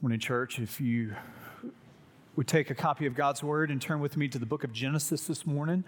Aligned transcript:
Morning, 0.00 0.20
church. 0.20 0.60
If 0.60 0.80
you 0.80 1.16
would 2.36 2.46
take 2.46 2.70
a 2.70 2.74
copy 2.76 3.06
of 3.06 3.16
God's 3.16 3.42
Word 3.42 3.68
and 3.68 3.82
turn 3.82 3.98
with 3.98 4.16
me 4.16 4.28
to 4.28 4.38
the 4.38 4.46
book 4.46 4.62
of 4.62 4.72
Genesis 4.72 5.26
this 5.26 5.44
morning, 5.44 5.82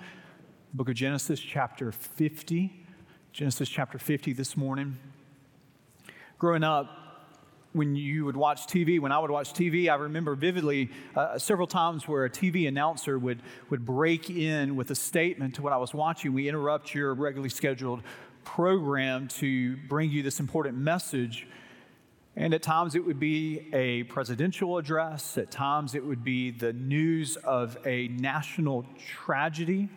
book 0.74 0.88
of 0.88 0.96
Genesis, 0.96 1.38
chapter 1.38 1.92
50. 1.92 2.86
Genesis, 3.32 3.68
chapter 3.68 4.00
50 4.00 4.32
this 4.32 4.56
morning. 4.56 4.98
Growing 6.40 6.64
up, 6.64 6.88
when 7.72 7.94
you 7.94 8.24
would 8.24 8.36
watch 8.36 8.66
TV, 8.66 8.98
when 8.98 9.12
I 9.12 9.18
would 9.20 9.30
watch 9.30 9.52
TV, 9.52 9.88
I 9.88 9.94
remember 9.94 10.34
vividly 10.34 10.90
uh, 11.14 11.38
several 11.38 11.68
times 11.68 12.08
where 12.08 12.24
a 12.24 12.30
TV 12.30 12.66
announcer 12.66 13.16
would, 13.16 13.40
would 13.68 13.86
break 13.86 14.28
in 14.28 14.74
with 14.74 14.90
a 14.90 14.96
statement 14.96 15.54
to 15.54 15.62
what 15.62 15.72
I 15.72 15.76
was 15.76 15.94
watching. 15.94 16.32
We 16.32 16.48
interrupt 16.48 16.96
your 16.96 17.14
regularly 17.14 17.48
scheduled 17.48 18.02
program 18.42 19.28
to 19.28 19.76
bring 19.76 20.10
you 20.10 20.24
this 20.24 20.40
important 20.40 20.76
message 20.76 21.46
and 22.36 22.54
at 22.54 22.62
times 22.62 22.94
it 22.94 23.04
would 23.04 23.18
be 23.18 23.68
a 23.72 24.04
presidential 24.04 24.78
address, 24.78 25.36
at 25.36 25.50
times 25.50 25.94
it 25.94 26.04
would 26.04 26.22
be 26.22 26.50
the 26.50 26.72
news 26.72 27.36
of 27.36 27.76
a 27.84 28.08
national 28.08 28.86
tragedy. 28.98 29.88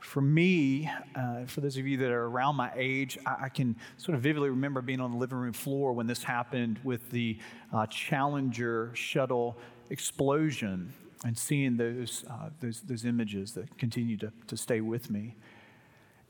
For 0.00 0.20
me, 0.20 0.90
uh, 1.14 1.44
for 1.46 1.60
those 1.60 1.76
of 1.76 1.86
you 1.86 1.96
that 1.98 2.10
are 2.10 2.24
around 2.24 2.56
my 2.56 2.72
age, 2.74 3.18
I, 3.24 3.44
I, 3.44 3.48
can 3.50 3.76
sort 3.98 4.16
of 4.16 4.22
vividly 4.22 4.48
remember 4.48 4.80
being 4.80 5.00
on 5.00 5.12
the 5.12 5.18
living 5.18 5.38
room 5.38 5.52
floor 5.52 5.92
when 5.92 6.06
this 6.06 6.22
happened 6.22 6.80
with 6.82 7.10
the 7.10 7.38
uh, 7.72 7.86
Challenger 7.86 8.90
shuttle 8.94 9.56
explosion 9.90 10.92
and 11.24 11.36
seeing 11.36 11.76
those, 11.76 12.24
uh, 12.30 12.50
those, 12.60 12.80
those 12.80 13.04
images 13.04 13.52
that 13.52 13.76
continue 13.76 14.16
to, 14.16 14.32
to 14.46 14.56
stay 14.56 14.80
with 14.80 15.10
me. 15.10 15.36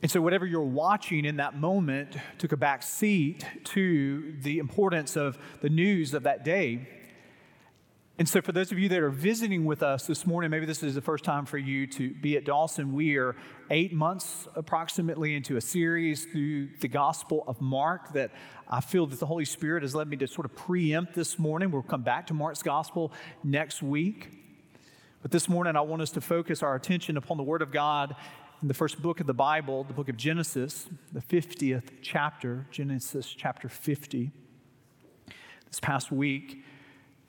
And 0.00 0.08
so, 0.08 0.20
whatever 0.20 0.46
you're 0.46 0.62
watching 0.62 1.24
in 1.24 1.38
that 1.38 1.56
moment 1.56 2.16
took 2.38 2.52
a 2.52 2.56
back 2.56 2.84
seat 2.84 3.44
to 3.64 4.32
the 4.42 4.58
importance 4.58 5.16
of 5.16 5.38
the 5.60 5.68
news 5.68 6.14
of 6.14 6.22
that 6.22 6.44
day. 6.44 6.88
And 8.16 8.28
so, 8.28 8.40
for 8.40 8.52
those 8.52 8.70
of 8.70 8.78
you 8.78 8.88
that 8.90 9.00
are 9.00 9.10
visiting 9.10 9.64
with 9.64 9.82
us 9.82 10.06
this 10.06 10.24
morning, 10.24 10.52
maybe 10.52 10.66
this 10.66 10.84
is 10.84 10.94
the 10.94 11.00
first 11.00 11.24
time 11.24 11.46
for 11.46 11.58
you 11.58 11.88
to 11.88 12.14
be 12.14 12.36
at 12.36 12.44
Dawson. 12.44 12.92
We 12.92 13.16
are 13.16 13.34
eight 13.70 13.92
months 13.92 14.46
approximately 14.54 15.34
into 15.34 15.56
a 15.56 15.60
series 15.60 16.26
through 16.26 16.68
the 16.78 16.88
Gospel 16.88 17.42
of 17.48 17.60
Mark 17.60 18.12
that 18.12 18.30
I 18.68 18.80
feel 18.80 19.04
that 19.06 19.18
the 19.18 19.26
Holy 19.26 19.44
Spirit 19.44 19.82
has 19.82 19.96
led 19.96 20.06
me 20.06 20.16
to 20.18 20.28
sort 20.28 20.44
of 20.44 20.54
preempt 20.54 21.14
this 21.14 21.40
morning. 21.40 21.72
We'll 21.72 21.82
come 21.82 22.02
back 22.02 22.28
to 22.28 22.34
Mark's 22.34 22.62
Gospel 22.62 23.12
next 23.42 23.82
week. 23.82 24.30
But 25.22 25.32
this 25.32 25.48
morning, 25.48 25.74
I 25.74 25.80
want 25.80 26.02
us 26.02 26.10
to 26.12 26.20
focus 26.20 26.62
our 26.62 26.76
attention 26.76 27.16
upon 27.16 27.36
the 27.36 27.42
Word 27.42 27.62
of 27.62 27.72
God 27.72 28.14
in 28.60 28.66
the 28.66 28.74
first 28.74 29.00
book 29.00 29.20
of 29.20 29.26
the 29.26 29.34
Bible, 29.34 29.84
the 29.84 29.92
book 29.92 30.08
of 30.08 30.16
Genesis, 30.16 30.88
the 31.12 31.20
50th 31.20 31.84
chapter, 32.02 32.66
Genesis 32.72 33.32
chapter 33.32 33.68
50. 33.68 34.32
This 35.68 35.78
past 35.80 36.10
week, 36.10 36.64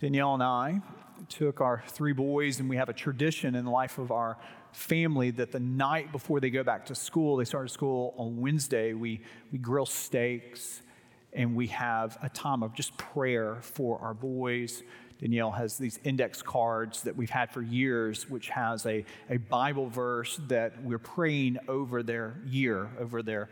Danielle 0.02 0.33
and 0.33 0.41
I 0.41 0.81
took 1.27 1.61
our 1.61 1.83
three 1.88 2.13
boys, 2.13 2.59
and 2.59 2.67
we 2.67 2.77
have 2.77 2.89
a 2.89 2.94
tradition 2.94 3.53
in 3.53 3.66
the 3.66 3.71
life 3.71 3.99
of 3.99 4.11
our 4.11 4.38
family 4.71 5.30
that 5.31 5.52
the 5.52 5.59
night 5.59 6.11
before 6.11 6.39
they 6.39 6.49
go 6.49 6.63
back 6.63 6.88
to 6.88 6.95
school, 6.95 7.36
they 7.36 7.45
start 7.45 7.69
school 7.69 8.16
on 8.17 8.38
Wednesday, 8.38 8.93
we, 8.93 9.21
we 9.52 9.59
grill 9.59 9.86
steaks 9.86 10.81
and 11.33 11.55
we 11.55 11.67
have 11.67 12.17
a 12.23 12.30
time 12.30 12.64
of 12.64 12.73
just 12.73 12.97
prayer 12.97 13.58
for 13.61 13.99
our 13.99 14.16
boys 14.16 14.81
Danielle 15.20 15.52
has 15.52 15.78
these 15.78 16.00
index 16.03 16.42
cards 16.42 17.03
that 17.03 17.16
we've 17.16 17.30
had 17.30 17.52
for 17.52 17.62
years, 17.62 18.30
which 18.30 18.50
has 18.50 18.86
a, 18.86 19.03
a 19.30 19.38
Bible 19.38 19.88
verse 19.88 20.39
that 20.48 20.81
we're 20.81 20.98
praying 20.98 21.58
over 21.67 22.02
their 22.03 22.39
year, 22.48 22.89
over 23.00 23.22
their 23.22 23.50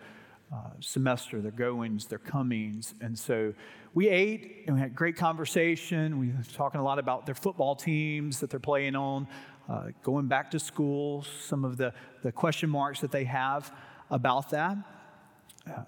uh, 0.53 0.69
semester, 0.79 1.41
their 1.41 1.51
goings, 1.51 2.05
their 2.05 2.19
comings. 2.19 2.93
And 3.01 3.19
so 3.19 3.53
we 3.93 4.07
ate 4.07 4.63
and 4.65 4.77
we 4.77 4.81
had 4.81 4.95
great 4.95 5.17
conversation. 5.17 6.19
We 6.19 6.27
were 6.27 6.43
talking 6.53 6.79
a 6.79 6.83
lot 6.83 6.99
about 6.99 7.25
their 7.25 7.35
football 7.35 7.75
teams 7.75 8.39
that 8.39 8.49
they're 8.49 8.59
playing 8.61 8.95
on, 8.95 9.27
uh, 9.67 9.87
going 10.03 10.27
back 10.27 10.51
to 10.51 10.59
school, 10.59 11.23
some 11.41 11.65
of 11.65 11.75
the, 11.75 11.93
the 12.23 12.31
question 12.31 12.69
marks 12.69 13.01
that 13.01 13.11
they 13.11 13.25
have 13.25 13.73
about 14.09 14.51
that. 14.51 14.77
Uh, 15.69 15.81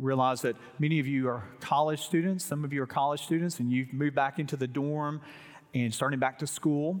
realize 0.00 0.42
that 0.42 0.56
many 0.78 1.00
of 1.00 1.06
you 1.06 1.28
are 1.28 1.44
college 1.60 2.00
students, 2.00 2.44
some 2.44 2.64
of 2.64 2.72
you 2.72 2.82
are 2.82 2.86
college 2.86 3.22
students, 3.22 3.60
and 3.60 3.72
you've 3.72 3.92
moved 3.92 4.14
back 4.14 4.38
into 4.38 4.56
the 4.56 4.66
dorm 4.66 5.20
and 5.74 5.92
starting 5.92 6.18
back 6.18 6.38
to 6.40 6.46
school. 6.46 7.00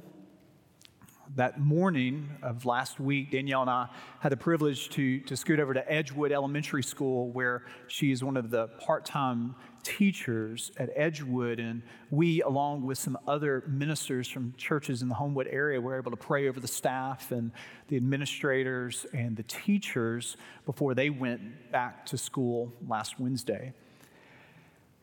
That 1.36 1.58
morning 1.58 2.28
of 2.42 2.66
last 2.66 3.00
week, 3.00 3.30
Danielle 3.30 3.62
and 3.62 3.70
I 3.70 3.88
had 4.20 4.30
the 4.30 4.36
privilege 4.36 4.90
to, 4.90 5.20
to 5.20 5.36
scoot 5.36 5.58
over 5.58 5.72
to 5.72 5.90
Edgewood 5.90 6.32
Elementary 6.32 6.82
School, 6.82 7.30
where 7.30 7.64
she 7.88 8.12
is 8.12 8.22
one 8.22 8.36
of 8.36 8.50
the 8.50 8.68
part 8.78 9.04
time 9.04 9.54
teachers 9.84 10.72
at 10.76 10.90
Edgewood, 10.96 11.60
and 11.60 11.82
we, 12.10 12.42
along 12.42 12.84
with 12.84 12.98
some 12.98 13.16
other 13.28 13.62
ministers 13.68 14.28
from 14.28 14.54
churches 14.56 15.02
in 15.02 15.08
the 15.08 15.14
Homewood 15.14 15.46
area, 15.48 15.80
were 15.80 15.96
able 15.96 16.10
to 16.10 16.16
pray 16.16 16.48
over 16.48 16.58
the 16.58 16.68
staff 16.68 17.30
and 17.30 17.52
the 17.88 17.96
administrators 17.96 19.06
and 19.12 19.36
the 19.36 19.44
teachers 19.44 20.36
before 20.66 20.94
they 20.94 21.10
went 21.10 21.70
back 21.70 22.04
to 22.06 22.18
school 22.18 22.72
last 22.88 23.20
Wednesday. 23.20 23.72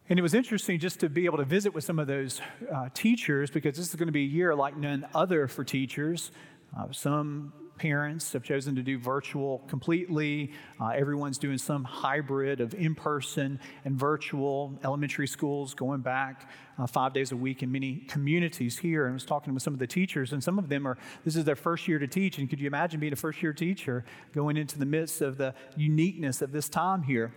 And 0.10 0.20
it 0.20 0.22
was 0.22 0.34
interesting 0.34 0.78
just 0.78 1.00
to 1.00 1.10
be 1.10 1.24
able 1.24 1.38
to 1.38 1.46
visit 1.46 1.74
with 1.74 1.86
some 1.86 1.98
of 1.98 2.08
those 2.08 2.42
uh, 2.74 2.90
teachers 2.94 3.50
because 3.50 3.78
this 3.78 3.88
is 3.88 3.96
going 3.96 4.08
to 4.08 4.12
be 4.12 4.24
a 4.24 4.28
year 4.28 4.54
like 4.54 4.76
none 4.76 5.08
other 5.16 5.48
for 5.48 5.64
teachers. 5.64 6.32
Uh, 6.78 6.92
some 6.92 7.54
parents 7.82 8.32
have 8.34 8.44
chosen 8.44 8.76
to 8.76 8.84
do 8.84 9.00
virtual 9.00 9.58
completely. 9.68 10.52
Uh, 10.80 10.90
everyone's 10.90 11.40
doing 11.40 11.58
some 11.58 11.84
hybrid 11.84 12.62
of 12.62 12.76
in 12.76 12.94
person 12.94 13.60
and 13.86 13.98
virtual. 13.98 14.78
Elementary 14.84 15.26
schools 15.26 15.74
going 15.74 16.02
back 16.02 16.48
uh, 16.78 16.86
five 16.86 17.12
days 17.12 17.32
a 17.32 17.36
week 17.36 17.64
in 17.64 17.72
many 17.72 17.96
communities 18.08 18.78
here. 18.78 19.06
And 19.06 19.14
I 19.14 19.16
was 19.16 19.26
talking 19.26 19.56
with 19.56 19.64
some 19.64 19.74
of 19.74 19.80
the 19.80 19.88
teachers, 19.88 20.32
and 20.32 20.44
some 20.44 20.60
of 20.60 20.70
them 20.70 20.86
are, 20.86 20.96
this 21.26 21.36
is 21.36 21.44
their 21.44 21.56
first 21.56 21.88
year 21.88 21.98
to 21.98 22.06
teach. 22.06 22.38
And 22.38 22.48
could 22.48 22.60
you 22.60 22.68
imagine 22.68 23.00
being 23.00 23.14
a 23.14 23.16
first 23.16 23.42
year 23.42 23.52
teacher 23.52 24.06
going 24.32 24.58
into 24.58 24.78
the 24.78 24.86
midst 24.86 25.22
of 25.22 25.38
the 25.38 25.56
uniqueness 25.76 26.44
of 26.44 26.52
this 26.52 26.70
time 26.70 27.02
here? 27.02 27.34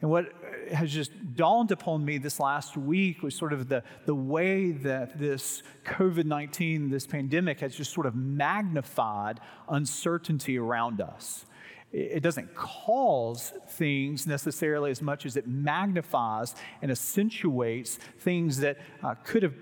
And 0.00 0.10
what 0.10 0.32
has 0.72 0.92
just 0.92 1.10
dawned 1.34 1.72
upon 1.72 2.04
me 2.04 2.18
this 2.18 2.40
last 2.40 2.76
week 2.76 3.22
was 3.22 3.34
sort 3.34 3.52
of 3.52 3.68
the, 3.68 3.82
the 4.06 4.14
way 4.14 4.70
that 4.70 5.18
this 5.18 5.62
COVID 5.84 6.24
19, 6.24 6.88
this 6.90 7.06
pandemic, 7.06 7.60
has 7.60 7.74
just 7.74 7.92
sort 7.92 8.06
of 8.06 8.14
magnified 8.14 9.40
uncertainty 9.68 10.58
around 10.58 11.00
us. 11.00 11.44
It 11.92 12.22
doesn't 12.22 12.54
cause 12.54 13.52
things 13.70 14.26
necessarily 14.26 14.92
as 14.92 15.02
much 15.02 15.26
as 15.26 15.36
it 15.36 15.48
magnifies 15.48 16.54
and 16.82 16.90
accentuates 16.90 17.96
things 18.20 18.60
that 18.60 18.78
uh, 19.02 19.16
could 19.24 19.42
have 19.42 19.54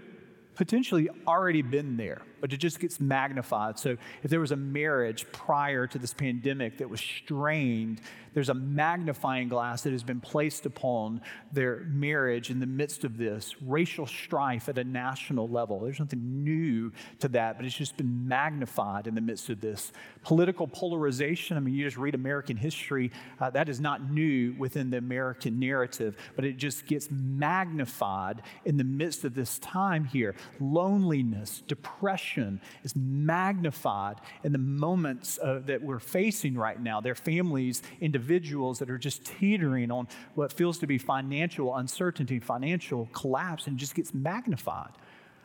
potentially 0.54 1.08
already 1.26 1.62
been 1.62 1.96
there 1.96 2.20
but 2.40 2.52
it 2.52 2.58
just 2.58 2.80
gets 2.80 3.00
magnified. 3.00 3.78
So 3.78 3.96
if 4.22 4.30
there 4.30 4.40
was 4.40 4.52
a 4.52 4.56
marriage 4.56 5.26
prior 5.32 5.86
to 5.86 5.98
this 5.98 6.14
pandemic 6.14 6.78
that 6.78 6.88
was 6.88 7.00
strained, 7.00 8.00
there's 8.34 8.48
a 8.50 8.54
magnifying 8.54 9.48
glass 9.48 9.82
that 9.82 9.92
has 9.92 10.02
been 10.02 10.20
placed 10.20 10.66
upon 10.66 11.20
their 11.52 11.80
marriage 11.88 12.50
in 12.50 12.60
the 12.60 12.66
midst 12.66 13.04
of 13.04 13.16
this 13.16 13.56
racial 13.62 14.06
strife 14.06 14.68
at 14.68 14.78
a 14.78 14.84
national 14.84 15.48
level. 15.48 15.80
There's 15.80 15.98
nothing 15.98 16.44
new 16.44 16.92
to 17.20 17.28
that, 17.28 17.56
but 17.56 17.66
it's 17.66 17.74
just 17.74 17.96
been 17.96 18.28
magnified 18.28 19.06
in 19.06 19.14
the 19.14 19.20
midst 19.20 19.48
of 19.50 19.60
this. 19.60 19.92
Political 20.22 20.68
polarization, 20.68 21.56
I 21.56 21.60
mean, 21.60 21.74
you 21.74 21.84
just 21.84 21.96
read 21.96 22.14
American 22.14 22.56
history, 22.56 23.10
uh, 23.40 23.50
that 23.50 23.68
is 23.68 23.80
not 23.80 24.10
new 24.10 24.54
within 24.58 24.90
the 24.90 24.98
American 24.98 25.58
narrative, 25.58 26.16
but 26.36 26.44
it 26.44 26.58
just 26.58 26.86
gets 26.86 27.08
magnified 27.10 28.42
in 28.64 28.76
the 28.76 28.84
midst 28.84 29.24
of 29.24 29.34
this 29.34 29.58
time 29.58 30.04
here. 30.04 30.34
Loneliness, 30.60 31.62
depression, 31.66 32.27
depression 32.28 32.60
is 32.84 32.94
magnified 32.96 34.16
in 34.44 34.52
the 34.52 34.58
moments 34.58 35.38
uh, 35.42 35.60
that 35.66 35.82
we're 35.82 35.98
facing 35.98 36.54
right 36.54 36.80
now. 36.80 37.00
There 37.00 37.12
are 37.12 37.16
families, 37.16 37.82
individuals 38.00 38.78
that 38.78 38.90
are 38.90 38.98
just 38.98 39.24
teetering 39.24 39.90
on 39.90 40.08
what 40.34 40.52
feels 40.52 40.78
to 40.78 40.86
be 40.86 40.98
financial 40.98 41.74
uncertainty, 41.76 42.38
financial 42.38 43.08
collapse, 43.12 43.66
and 43.66 43.78
just 43.78 43.94
gets 43.94 44.14
magnified. 44.14 44.92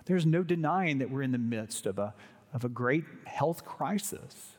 There's 0.05 0.25
no 0.25 0.44
denying 0.44 1.00
that 1.00 1.09
we're 1.09 1.24
in 1.24 1.31
the 1.31 1.38
midst 1.38 1.85
of 1.85 1.97
a, 1.97 2.13
of 2.53 2.65
a 2.65 2.69
great 2.69 3.06
health 3.25 3.63
crisis. 3.63 4.53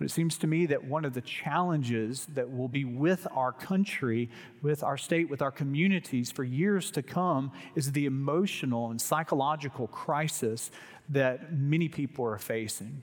But 0.00 0.06
it 0.06 0.12
seems 0.12 0.38
to 0.38 0.46
me 0.46 0.64
that 0.64 0.82
one 0.82 1.04
of 1.04 1.12
the 1.12 1.20
challenges 1.20 2.26
that 2.32 2.50
will 2.50 2.68
be 2.68 2.86
with 2.86 3.26
our 3.32 3.52
country, 3.52 4.30
with 4.62 4.82
our 4.82 4.96
state, 4.96 5.28
with 5.28 5.42
our 5.42 5.50
communities 5.50 6.30
for 6.30 6.42
years 6.42 6.90
to 6.92 7.02
come 7.02 7.52
is 7.74 7.92
the 7.92 8.06
emotional 8.06 8.90
and 8.90 8.98
psychological 8.98 9.88
crisis 9.88 10.70
that 11.10 11.52
many 11.52 11.88
people 11.88 12.24
are 12.24 12.38
facing. 12.38 13.02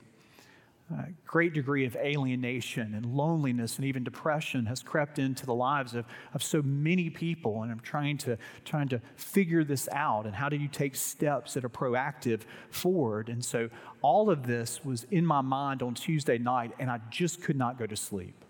A 0.90 1.08
great 1.26 1.52
degree 1.52 1.84
of 1.84 1.94
alienation 1.96 2.94
and 2.94 3.04
loneliness 3.04 3.76
and 3.76 3.84
even 3.84 4.04
depression 4.04 4.64
has 4.64 4.82
crept 4.82 5.18
into 5.18 5.44
the 5.44 5.54
lives 5.54 5.94
of, 5.94 6.06
of 6.32 6.42
so 6.42 6.62
many 6.62 7.10
people. 7.10 7.62
And 7.62 7.70
I'm 7.70 7.80
trying 7.80 8.16
to, 8.18 8.38
trying 8.64 8.88
to 8.88 9.02
figure 9.16 9.64
this 9.64 9.86
out. 9.92 10.24
And 10.24 10.34
how 10.34 10.48
do 10.48 10.56
you 10.56 10.66
take 10.66 10.96
steps 10.96 11.52
that 11.52 11.62
are 11.62 11.68
proactive 11.68 12.40
forward? 12.70 13.28
And 13.28 13.44
so 13.44 13.68
all 14.00 14.30
of 14.30 14.46
this 14.46 14.82
was 14.82 15.04
in 15.10 15.26
my 15.26 15.42
mind 15.42 15.82
on 15.82 15.92
Tuesday 15.92 16.38
night, 16.38 16.72
and 16.78 16.90
I 16.90 17.00
just 17.10 17.42
could 17.42 17.56
not 17.56 17.78
go 17.78 17.86
to 17.86 17.96
sleep, 17.96 18.42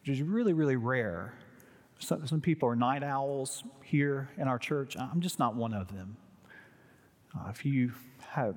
which 0.00 0.10
is 0.10 0.22
really, 0.22 0.52
really 0.52 0.76
rare 0.76 1.34
Some, 2.00 2.26
some 2.26 2.40
people 2.40 2.68
are 2.68 2.76
night 2.76 3.02
owls 3.02 3.62
here 3.84 4.30
in 4.38 4.48
our 4.48 4.58
church. 4.58 4.96
I'm 4.96 5.20
just 5.20 5.38
not 5.38 5.54
one 5.54 5.74
of 5.74 5.88
them. 5.94 6.16
Uh, 7.34 7.48
if 7.50 7.64
you 7.64 7.92
have, 8.28 8.56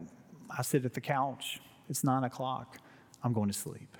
I 0.56 0.62
sit 0.62 0.86
at 0.86 0.94
the 0.94 1.02
couch, 1.02 1.60
it's 1.90 2.04
nine 2.04 2.24
o'clock, 2.24 2.80
I'm 3.24 3.34
going 3.34 3.50
to 3.50 3.58
sleep. 3.58 3.98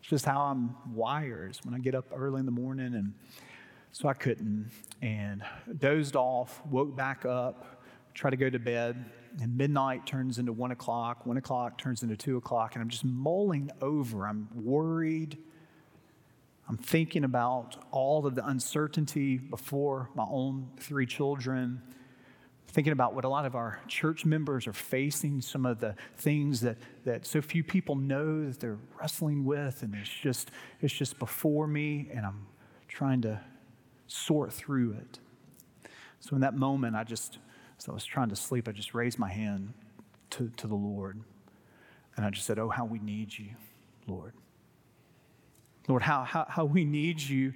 It's 0.00 0.08
just 0.08 0.24
how 0.24 0.40
I'm 0.42 0.76
wired 0.94 1.58
when 1.64 1.74
I 1.74 1.78
get 1.78 1.94
up 1.94 2.06
early 2.14 2.40
in 2.40 2.46
the 2.46 2.52
morning. 2.52 2.94
And 2.94 3.14
so 3.92 4.08
I 4.08 4.12
couldn't. 4.14 4.70
And 5.02 5.42
dozed 5.78 6.14
off, 6.14 6.60
woke 6.66 6.94
back 6.96 7.24
up, 7.24 7.82
tried 8.14 8.30
to 8.30 8.36
go 8.36 8.48
to 8.48 8.58
bed. 8.58 9.04
And 9.40 9.56
midnight 9.56 10.06
turns 10.06 10.38
into 10.38 10.52
one 10.52 10.70
o'clock, 10.70 11.26
one 11.26 11.36
o'clock 11.36 11.76
turns 11.76 12.02
into 12.02 12.16
two 12.16 12.36
o'clock. 12.36 12.74
And 12.74 12.82
I'm 12.82 12.88
just 12.88 13.04
mulling 13.04 13.70
over. 13.82 14.26
I'm 14.26 14.48
worried. 14.54 15.38
I'm 16.68 16.76
thinking 16.76 17.24
about 17.24 17.76
all 17.90 18.26
of 18.26 18.34
the 18.34 18.46
uncertainty 18.46 19.38
before 19.38 20.10
my 20.14 20.26
own 20.28 20.68
three 20.78 21.06
children, 21.06 21.80
thinking 22.68 22.92
about 22.92 23.14
what 23.14 23.24
a 23.24 23.28
lot 23.28 23.46
of 23.46 23.54
our 23.54 23.80
church 23.88 24.24
members 24.24 24.66
are 24.66 24.72
facing, 24.72 25.40
some 25.40 25.64
of 25.64 25.80
the 25.80 25.94
things 26.16 26.60
that, 26.60 26.76
that 27.04 27.26
so 27.26 27.40
few 27.40 27.64
people 27.64 27.94
know 27.94 28.46
that 28.46 28.60
they're 28.60 28.78
wrestling 29.00 29.44
with, 29.44 29.82
and 29.82 29.94
it's 29.94 30.10
just, 30.10 30.50
it's 30.80 30.92
just 30.92 31.18
before 31.18 31.66
me, 31.66 32.08
and 32.12 32.26
I'm 32.26 32.46
trying 32.88 33.22
to 33.22 33.40
sort 34.06 34.52
through 34.52 34.92
it. 34.92 35.18
So 36.20 36.34
in 36.34 36.40
that 36.42 36.54
moment, 36.54 36.96
I 36.96 37.04
just, 37.04 37.38
as 37.78 37.88
I 37.88 37.92
was 37.92 38.04
trying 38.04 38.28
to 38.30 38.36
sleep, 38.36 38.68
I 38.68 38.72
just 38.72 38.94
raised 38.94 39.18
my 39.18 39.30
hand 39.30 39.72
to, 40.30 40.50
to 40.56 40.66
the 40.66 40.74
Lord, 40.74 41.20
and 42.16 42.26
I 42.26 42.30
just 42.30 42.46
said, 42.46 42.58
Oh, 42.58 42.68
how 42.68 42.84
we 42.84 42.98
need 42.98 43.36
you, 43.38 43.50
Lord. 44.06 44.32
Lord, 45.88 46.02
how, 46.02 46.24
how, 46.24 46.46
how 46.48 46.64
we 46.64 46.84
need 46.84 47.20
you 47.20 47.52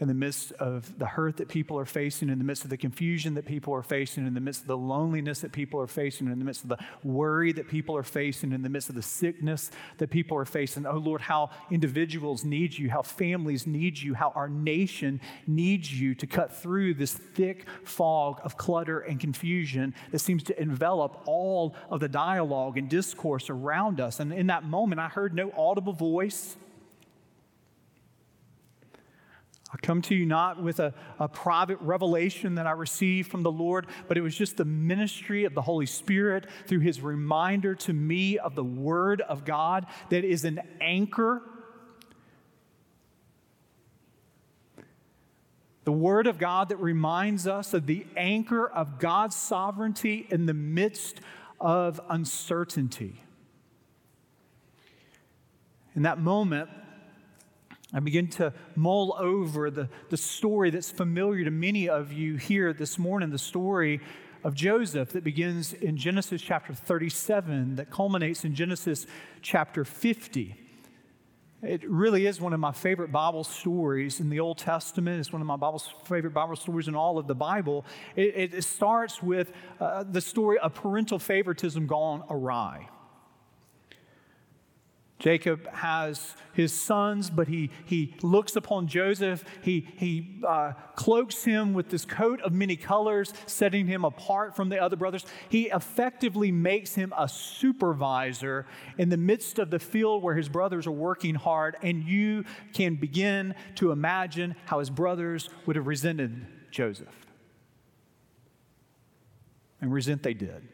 in 0.00 0.08
the 0.08 0.14
midst 0.14 0.52
of 0.52 0.98
the 0.98 1.06
hurt 1.06 1.36
that 1.36 1.48
people 1.48 1.78
are 1.78 1.84
facing, 1.84 2.28
in 2.28 2.38
the 2.38 2.44
midst 2.44 2.64
of 2.64 2.70
the 2.70 2.76
confusion 2.76 3.34
that 3.34 3.44
people 3.44 3.72
are 3.74 3.82
facing, 3.82 4.26
in 4.26 4.34
the 4.34 4.40
midst 4.40 4.62
of 4.62 4.66
the 4.66 4.76
loneliness 4.76 5.40
that 5.40 5.52
people 5.52 5.80
are 5.80 5.86
facing, 5.86 6.26
in 6.26 6.38
the 6.38 6.44
midst 6.44 6.62
of 6.62 6.68
the 6.68 6.78
worry 7.02 7.52
that 7.52 7.68
people 7.68 7.96
are 7.96 8.02
facing, 8.02 8.52
in 8.52 8.62
the 8.62 8.68
midst 8.68 8.88
of 8.88 8.94
the 8.94 9.02
sickness 9.02 9.70
that 9.98 10.10
people 10.10 10.36
are 10.36 10.44
facing. 10.44 10.86
Oh 10.86 10.96
Lord, 10.96 11.20
how 11.20 11.50
individuals 11.70 12.44
need 12.44 12.76
you, 12.76 12.90
how 12.90 13.02
families 13.02 13.66
need 13.66 13.98
you, 13.98 14.14
how 14.14 14.32
our 14.34 14.48
nation 14.48 15.20
needs 15.46 15.92
you 15.92 16.14
to 16.16 16.26
cut 16.26 16.54
through 16.54 16.94
this 16.94 17.12
thick 17.12 17.66
fog 17.84 18.40
of 18.44 18.56
clutter 18.56 19.00
and 19.00 19.20
confusion 19.20 19.94
that 20.10 20.18
seems 20.18 20.42
to 20.44 20.60
envelop 20.60 21.22
all 21.26 21.74
of 21.90 22.00
the 22.00 22.08
dialogue 22.08 22.78
and 22.78 22.88
discourse 22.88 23.50
around 23.50 24.00
us. 24.00 24.20
And 24.20 24.32
in 24.32 24.48
that 24.48 24.64
moment, 24.64 25.00
I 25.00 25.08
heard 25.08 25.34
no 25.34 25.52
audible 25.56 25.92
voice. 25.92 26.56
I 29.74 29.76
come 29.84 30.02
to 30.02 30.14
you 30.14 30.24
not 30.24 30.62
with 30.62 30.78
a, 30.78 30.94
a 31.18 31.28
private 31.28 31.80
revelation 31.80 32.54
that 32.54 32.66
I 32.66 32.70
received 32.70 33.28
from 33.28 33.42
the 33.42 33.50
Lord, 33.50 33.88
but 34.06 34.16
it 34.16 34.20
was 34.20 34.36
just 34.36 34.56
the 34.56 34.64
ministry 34.64 35.44
of 35.44 35.54
the 35.54 35.62
Holy 35.62 35.86
Spirit 35.86 36.46
through 36.68 36.78
his 36.78 37.00
reminder 37.00 37.74
to 37.74 37.92
me 37.92 38.38
of 38.38 38.54
the 38.54 38.62
Word 38.62 39.20
of 39.22 39.44
God 39.44 39.86
that 40.10 40.24
is 40.24 40.44
an 40.44 40.60
anchor. 40.80 41.42
The 45.82 45.92
Word 45.92 46.28
of 46.28 46.38
God 46.38 46.68
that 46.68 46.76
reminds 46.76 47.48
us 47.48 47.74
of 47.74 47.86
the 47.86 48.06
anchor 48.16 48.68
of 48.68 49.00
God's 49.00 49.34
sovereignty 49.34 50.28
in 50.30 50.46
the 50.46 50.54
midst 50.54 51.20
of 51.60 52.00
uncertainty. 52.08 53.24
In 55.96 56.02
that 56.02 56.20
moment, 56.20 56.70
I 57.94 58.00
begin 58.00 58.26
to 58.30 58.52
mull 58.74 59.16
over 59.20 59.70
the, 59.70 59.88
the 60.10 60.16
story 60.16 60.70
that's 60.70 60.90
familiar 60.90 61.44
to 61.44 61.52
many 61.52 61.88
of 61.88 62.12
you 62.12 62.34
here 62.36 62.72
this 62.72 62.98
morning 62.98 63.30
the 63.30 63.38
story 63.38 64.00
of 64.42 64.54
Joseph 64.54 65.12
that 65.12 65.22
begins 65.22 65.72
in 65.72 65.96
Genesis 65.96 66.42
chapter 66.42 66.74
37, 66.74 67.76
that 67.76 67.90
culminates 67.90 68.44
in 68.44 68.52
Genesis 68.52 69.06
chapter 69.42 69.84
50. 69.84 70.56
It 71.62 71.88
really 71.88 72.26
is 72.26 72.40
one 72.40 72.52
of 72.52 72.60
my 72.60 72.72
favorite 72.72 73.12
Bible 73.12 73.44
stories 73.44 74.18
in 74.18 74.28
the 74.28 74.40
Old 74.40 74.58
Testament. 74.58 75.20
It's 75.20 75.32
one 75.32 75.40
of 75.40 75.46
my 75.46 75.56
Bible's 75.56 75.88
favorite 76.04 76.34
Bible 76.34 76.56
stories 76.56 76.88
in 76.88 76.96
all 76.96 77.16
of 77.16 77.28
the 77.28 77.34
Bible. 77.34 77.86
It, 78.16 78.52
it 78.52 78.64
starts 78.64 79.22
with 79.22 79.52
uh, 79.80 80.02
the 80.02 80.20
story 80.20 80.58
of 80.58 80.74
parental 80.74 81.20
favoritism 81.20 81.86
gone 81.86 82.24
awry. 82.28 82.88
Jacob 85.24 85.66
has 85.72 86.36
his 86.52 86.78
sons, 86.78 87.30
but 87.30 87.48
he, 87.48 87.70
he 87.86 88.14
looks 88.20 88.56
upon 88.56 88.86
Joseph. 88.86 89.42
He, 89.62 89.88
he 89.96 90.42
uh, 90.46 90.72
cloaks 90.96 91.44
him 91.44 91.72
with 91.72 91.88
this 91.88 92.04
coat 92.04 92.42
of 92.42 92.52
many 92.52 92.76
colors, 92.76 93.32
setting 93.46 93.86
him 93.86 94.04
apart 94.04 94.54
from 94.54 94.68
the 94.68 94.78
other 94.78 94.96
brothers. 94.96 95.24
He 95.48 95.70
effectively 95.70 96.52
makes 96.52 96.94
him 96.94 97.14
a 97.16 97.26
supervisor 97.26 98.66
in 98.98 99.08
the 99.08 99.16
midst 99.16 99.58
of 99.58 99.70
the 99.70 99.78
field 99.78 100.22
where 100.22 100.34
his 100.34 100.50
brothers 100.50 100.86
are 100.86 100.92
working 100.92 101.36
hard. 101.36 101.76
And 101.82 102.04
you 102.04 102.44
can 102.74 102.96
begin 102.96 103.54
to 103.76 103.92
imagine 103.92 104.54
how 104.66 104.80
his 104.80 104.90
brothers 104.90 105.48
would 105.64 105.76
have 105.76 105.86
resented 105.86 106.46
Joseph. 106.70 107.08
And 109.80 109.90
resent 109.90 110.22
they 110.22 110.34
did. 110.34 110.68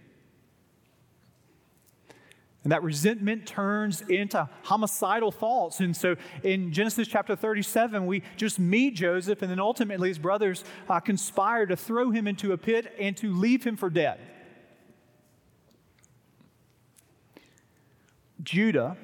And 2.63 2.73
that 2.73 2.83
resentment 2.83 3.47
turns 3.47 4.03
into 4.03 4.47
homicidal 4.65 5.33
thoughts. 5.33 5.81
And 5.81 5.97
so 5.97 6.17
in 6.43 6.73
Genesis 6.73 7.09
chapter 7.09 7.35
37, 7.35 8.05
we 8.05 8.23
just 8.37 8.59
meet 8.59 8.97
Joseph, 8.97 9.41
and 9.41 9.51
then 9.51 9.61
ultimately 9.61 10.09
his 10.09 10.19
brothers 10.19 10.63
uh, 10.89 11.01
conspire 11.01 11.65
to 11.67 11.77
throw 11.77 12.11
him 12.11 12.27
into 12.27 12.53
a 12.53 12.59
pit 12.59 12.95
and 12.99 13.17
to 13.17 13.33
leave 13.33 13.65
him 13.65 13.77
for 13.77 13.89
dead. 13.89 14.21
Judah, 18.43 18.97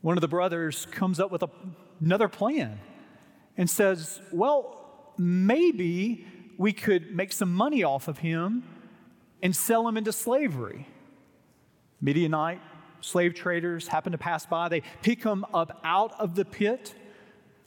one 0.00 0.16
of 0.16 0.20
the 0.20 0.28
brothers, 0.28 0.86
comes 0.86 1.18
up 1.18 1.32
with 1.32 1.42
a, 1.42 1.50
another 2.00 2.28
plan 2.28 2.78
and 3.56 3.68
says, 3.68 4.20
Well, 4.32 5.12
maybe 5.18 6.26
we 6.58 6.72
could 6.72 7.14
make 7.14 7.32
some 7.32 7.52
money 7.52 7.82
off 7.82 8.06
of 8.06 8.18
him 8.18 8.62
and 9.42 9.54
sell 9.54 9.86
him 9.88 9.96
into 9.96 10.12
slavery. 10.12 10.86
Midianite 12.00 12.60
slave 13.00 13.34
traders 13.34 13.88
happen 13.88 14.12
to 14.12 14.18
pass 14.18 14.46
by. 14.46 14.68
They 14.68 14.82
pick 15.02 15.22
him 15.22 15.44
up 15.52 15.80
out 15.84 16.12
of 16.18 16.34
the 16.34 16.44
pit, 16.44 16.94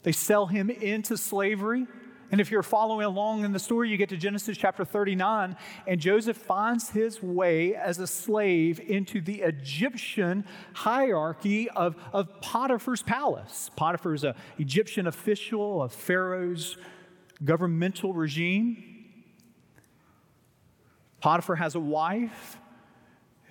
they 0.03 0.11
sell 0.11 0.47
him 0.47 0.69
into 0.69 1.17
slavery. 1.17 1.87
And 2.31 2.41
if 2.41 2.49
you're 2.49 2.63
following 2.63 3.05
along 3.05 3.45
in 3.45 3.51
the 3.51 3.59
story, 3.59 3.89
you 3.89 3.97
get 3.97 4.09
to 4.09 4.17
Genesis 4.17 4.57
chapter 4.57 4.83
39, 4.83 5.55
and 5.85 5.99
Joseph 5.99 6.35
finds 6.35 6.89
his 6.89 7.21
way 7.21 7.75
as 7.75 7.99
a 7.99 8.07
slave 8.07 8.79
into 8.79 9.21
the 9.21 9.43
Egyptian 9.43 10.43
hierarchy 10.73 11.69
of, 11.69 11.95
of 12.11 12.41
Potiphar's 12.41 13.03
palace. 13.03 13.69
Potiphar 13.75 14.15
is 14.15 14.23
an 14.23 14.33
Egyptian 14.57 15.05
official 15.05 15.83
of 15.83 15.93
Pharaoh's 15.93 16.75
governmental 17.45 18.13
regime. 18.13 18.83
Potiphar 21.21 21.57
has 21.57 21.75
a 21.75 21.79
wife 21.79 22.57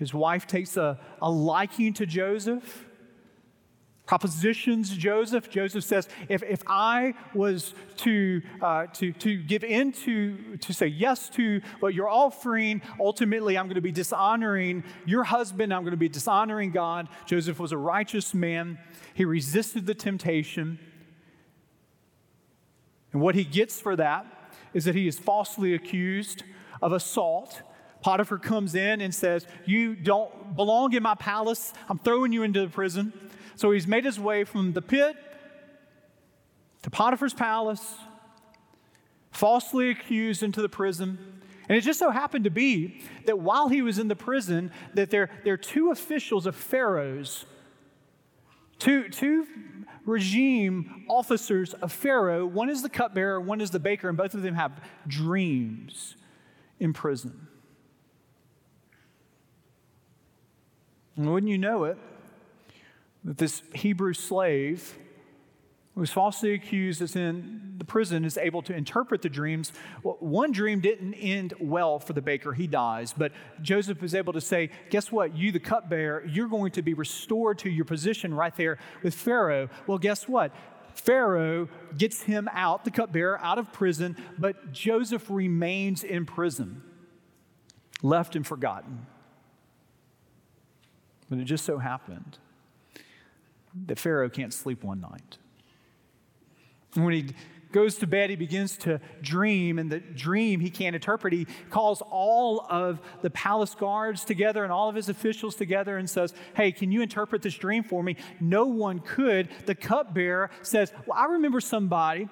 his 0.02 0.12
wife 0.12 0.48
takes 0.48 0.76
a, 0.76 0.98
a 1.22 1.30
liking 1.30 1.92
to 1.92 2.04
Joseph, 2.04 2.86
propositions 4.04 4.90
Joseph. 4.90 5.48
Joseph 5.48 5.84
says, 5.84 6.08
if, 6.28 6.42
if 6.42 6.60
I 6.66 7.14
was 7.34 7.72
to, 7.98 8.42
uh, 8.60 8.86
to, 8.94 9.12
to 9.12 9.36
give 9.36 9.62
in 9.62 9.92
to, 9.92 10.56
to 10.56 10.72
say 10.74 10.88
yes 10.88 11.28
to 11.28 11.60
what 11.78 11.94
you're 11.94 12.08
offering, 12.08 12.82
ultimately 12.98 13.56
I'm 13.56 13.66
going 13.66 13.76
to 13.76 13.80
be 13.80 13.92
dishonoring 13.92 14.82
your 15.06 15.22
husband, 15.22 15.72
I'm 15.72 15.82
going 15.82 15.92
to 15.92 15.96
be 15.96 16.08
dishonoring 16.08 16.72
God. 16.72 17.08
Joseph 17.24 17.60
was 17.60 17.70
a 17.70 17.78
righteous 17.78 18.34
man, 18.34 18.80
he 19.14 19.24
resisted 19.24 19.86
the 19.86 19.94
temptation. 19.94 20.80
And 23.12 23.22
what 23.22 23.36
he 23.36 23.44
gets 23.44 23.80
for 23.80 23.94
that 23.94 24.26
is 24.74 24.84
that 24.84 24.96
he 24.96 25.06
is 25.06 25.16
falsely 25.16 25.74
accused 25.74 26.42
of 26.82 26.90
assault 26.90 27.62
Potiphar 28.02 28.38
comes 28.38 28.74
in 28.74 29.00
and 29.00 29.14
says, 29.14 29.46
You 29.64 29.94
don't 29.94 30.56
belong 30.56 30.92
in 30.92 31.02
my 31.02 31.14
palace. 31.14 31.72
I'm 31.88 31.98
throwing 31.98 32.32
you 32.32 32.42
into 32.42 32.60
the 32.60 32.68
prison. 32.68 33.12
So 33.54 33.70
he's 33.70 33.86
made 33.86 34.04
his 34.04 34.18
way 34.18 34.44
from 34.44 34.72
the 34.72 34.82
pit 34.82 35.16
to 36.82 36.90
Potiphar's 36.90 37.32
palace, 37.32 37.94
falsely 39.30 39.90
accused 39.90 40.42
into 40.42 40.60
the 40.60 40.68
prison. 40.68 41.40
And 41.68 41.78
it 41.78 41.82
just 41.82 42.00
so 42.00 42.10
happened 42.10 42.44
to 42.44 42.50
be 42.50 43.02
that 43.26 43.38
while 43.38 43.68
he 43.68 43.82
was 43.82 43.98
in 43.98 44.08
the 44.08 44.16
prison, 44.16 44.72
that 44.94 45.10
there, 45.10 45.30
there 45.44 45.54
are 45.54 45.58
two 45.58 45.92
officials 45.92 46.44
of 46.44 46.56
Pharaoh's, 46.56 47.46
two, 48.80 49.08
two 49.08 49.46
regime 50.04 51.04
officers 51.08 51.72
of 51.74 51.92
Pharaoh. 51.92 52.44
One 52.44 52.68
is 52.68 52.82
the 52.82 52.88
cupbearer, 52.88 53.40
one 53.40 53.60
is 53.60 53.70
the 53.70 53.78
baker, 53.78 54.08
and 54.08 54.18
both 54.18 54.34
of 54.34 54.42
them 54.42 54.56
have 54.56 54.72
dreams 55.06 56.16
in 56.80 56.92
prison. 56.92 57.46
And 61.16 61.32
wouldn't 61.32 61.50
you 61.50 61.58
know 61.58 61.84
it, 61.84 61.98
that 63.24 63.38
this 63.38 63.62
Hebrew 63.74 64.14
slave 64.14 64.98
who 65.94 66.00
was 66.00 66.10
falsely 66.10 66.54
accused, 66.54 67.02
is 67.02 67.16
in 67.16 67.74
the 67.76 67.84
prison, 67.84 68.24
is 68.24 68.38
able 68.38 68.62
to 68.62 68.74
interpret 68.74 69.20
the 69.20 69.28
dreams. 69.28 69.72
Well, 70.02 70.16
one 70.20 70.50
dream 70.50 70.80
didn't 70.80 71.14
end 71.14 71.52
well 71.60 71.98
for 71.98 72.14
the 72.14 72.22
baker, 72.22 72.54
he 72.54 72.66
dies. 72.66 73.12
But 73.12 73.32
Joseph 73.60 74.02
is 74.02 74.14
able 74.14 74.32
to 74.32 74.40
say, 74.40 74.70
Guess 74.88 75.12
what? 75.12 75.36
You, 75.36 75.52
the 75.52 75.60
cupbearer, 75.60 76.24
you're 76.26 76.48
going 76.48 76.72
to 76.72 76.82
be 76.82 76.94
restored 76.94 77.58
to 77.60 77.70
your 77.70 77.84
position 77.84 78.32
right 78.32 78.56
there 78.56 78.78
with 79.02 79.14
Pharaoh. 79.14 79.68
Well, 79.86 79.98
guess 79.98 80.26
what? 80.26 80.52
Pharaoh 80.94 81.68
gets 81.96 82.22
him 82.22 82.48
out, 82.52 82.84
the 82.84 82.90
cupbearer, 82.90 83.38
out 83.40 83.58
of 83.58 83.72
prison, 83.72 84.16
but 84.38 84.72
Joseph 84.72 85.30
remains 85.30 86.04
in 86.04 86.26
prison, 86.26 86.82
left 88.02 88.36
and 88.36 88.46
forgotten. 88.46 89.06
But 91.32 91.40
it 91.40 91.44
just 91.44 91.64
so 91.64 91.78
happened 91.78 92.36
that 93.86 93.98
Pharaoh 93.98 94.28
can't 94.28 94.52
sleep 94.52 94.84
one 94.84 95.00
night. 95.00 95.38
And 96.94 97.06
when 97.06 97.14
he 97.14 97.28
goes 97.72 97.96
to 97.96 98.06
bed, 98.06 98.28
he 98.28 98.36
begins 98.36 98.76
to 98.76 99.00
dream, 99.22 99.78
and 99.78 99.90
the 99.90 100.00
dream 100.00 100.60
he 100.60 100.68
can't 100.68 100.94
interpret. 100.94 101.32
He 101.32 101.46
calls 101.70 102.02
all 102.02 102.66
of 102.68 103.00
the 103.22 103.30
palace 103.30 103.74
guards 103.74 104.26
together 104.26 104.62
and 104.62 104.70
all 104.70 104.90
of 104.90 104.94
his 104.94 105.08
officials 105.08 105.54
together 105.54 105.96
and 105.96 106.10
says, 106.10 106.34
Hey, 106.54 106.70
can 106.70 106.92
you 106.92 107.00
interpret 107.00 107.40
this 107.40 107.54
dream 107.54 107.82
for 107.82 108.02
me? 108.02 108.16
No 108.38 108.66
one 108.66 108.98
could. 108.98 109.48
The 109.64 109.74
cupbearer 109.74 110.50
says, 110.60 110.92
Well, 111.06 111.16
I 111.16 111.32
remember 111.32 111.62
somebody 111.62 112.28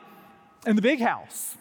in 0.66 0.76
the 0.76 0.82
big 0.82 1.00
house 1.00 1.56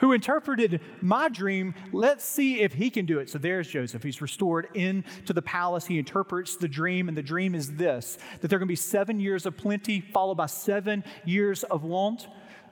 who 0.00 0.12
interpreted 0.12 0.80
my 1.00 1.28
dream. 1.28 1.74
Let's 1.92 2.24
see 2.24 2.60
if 2.60 2.72
he 2.72 2.90
can 2.90 3.06
do 3.06 3.18
it. 3.18 3.30
So 3.30 3.38
there's 3.38 3.68
Joseph. 3.68 4.02
He's 4.02 4.22
restored 4.22 4.68
into 4.74 5.32
the 5.32 5.42
palace. 5.42 5.86
He 5.86 5.98
interprets 5.98 6.56
the 6.56 6.68
dream, 6.68 7.08
and 7.08 7.16
the 7.16 7.22
dream 7.22 7.54
is 7.54 7.76
this 7.76 8.18
that 8.40 8.48
there 8.48 8.56
are 8.56 8.60
going 8.60 8.68
to 8.68 8.72
be 8.72 8.76
seven 8.76 9.20
years 9.20 9.46
of 9.46 9.56
plenty, 9.56 10.00
followed 10.00 10.36
by 10.36 10.46
seven 10.46 11.04
years 11.24 11.64
of 11.64 11.84
want. 11.84 12.28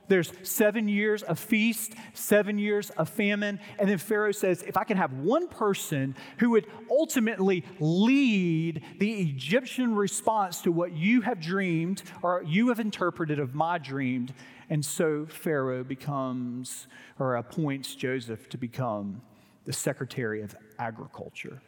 There's 0.08 0.32
seven 0.42 0.88
years 0.88 1.22
of 1.22 1.38
feast, 1.38 1.94
seven 2.14 2.58
years 2.58 2.90
of 2.90 3.08
famine. 3.08 3.58
And 3.78 3.88
then 3.88 3.98
Pharaoh 3.98 4.32
says, 4.32 4.62
if 4.62 4.76
I 4.76 4.84
can 4.84 4.96
have 4.96 5.12
one 5.14 5.48
person 5.48 6.14
who 6.38 6.50
would 6.50 6.66
ultimately 6.90 7.64
lead 7.80 8.82
the 8.98 9.20
Egyptian 9.20 9.94
response 9.94 10.62
to 10.62 10.72
what 10.72 10.92
you 10.92 11.22
have 11.22 11.40
dreamed 11.40 12.02
or 12.22 12.42
you 12.46 12.68
have 12.68 12.80
interpreted 12.80 13.38
of 13.38 13.54
my 13.54 13.78
dreamed. 13.78 14.32
And 14.70 14.84
so 14.84 15.26
Pharaoh 15.26 15.84
becomes 15.84 16.86
or 17.18 17.36
appoints 17.36 17.94
Joseph 17.94 18.48
to 18.50 18.58
become 18.58 19.22
the 19.64 19.72
Secretary 19.72 20.42
of 20.42 20.54
Agriculture. 20.78 21.60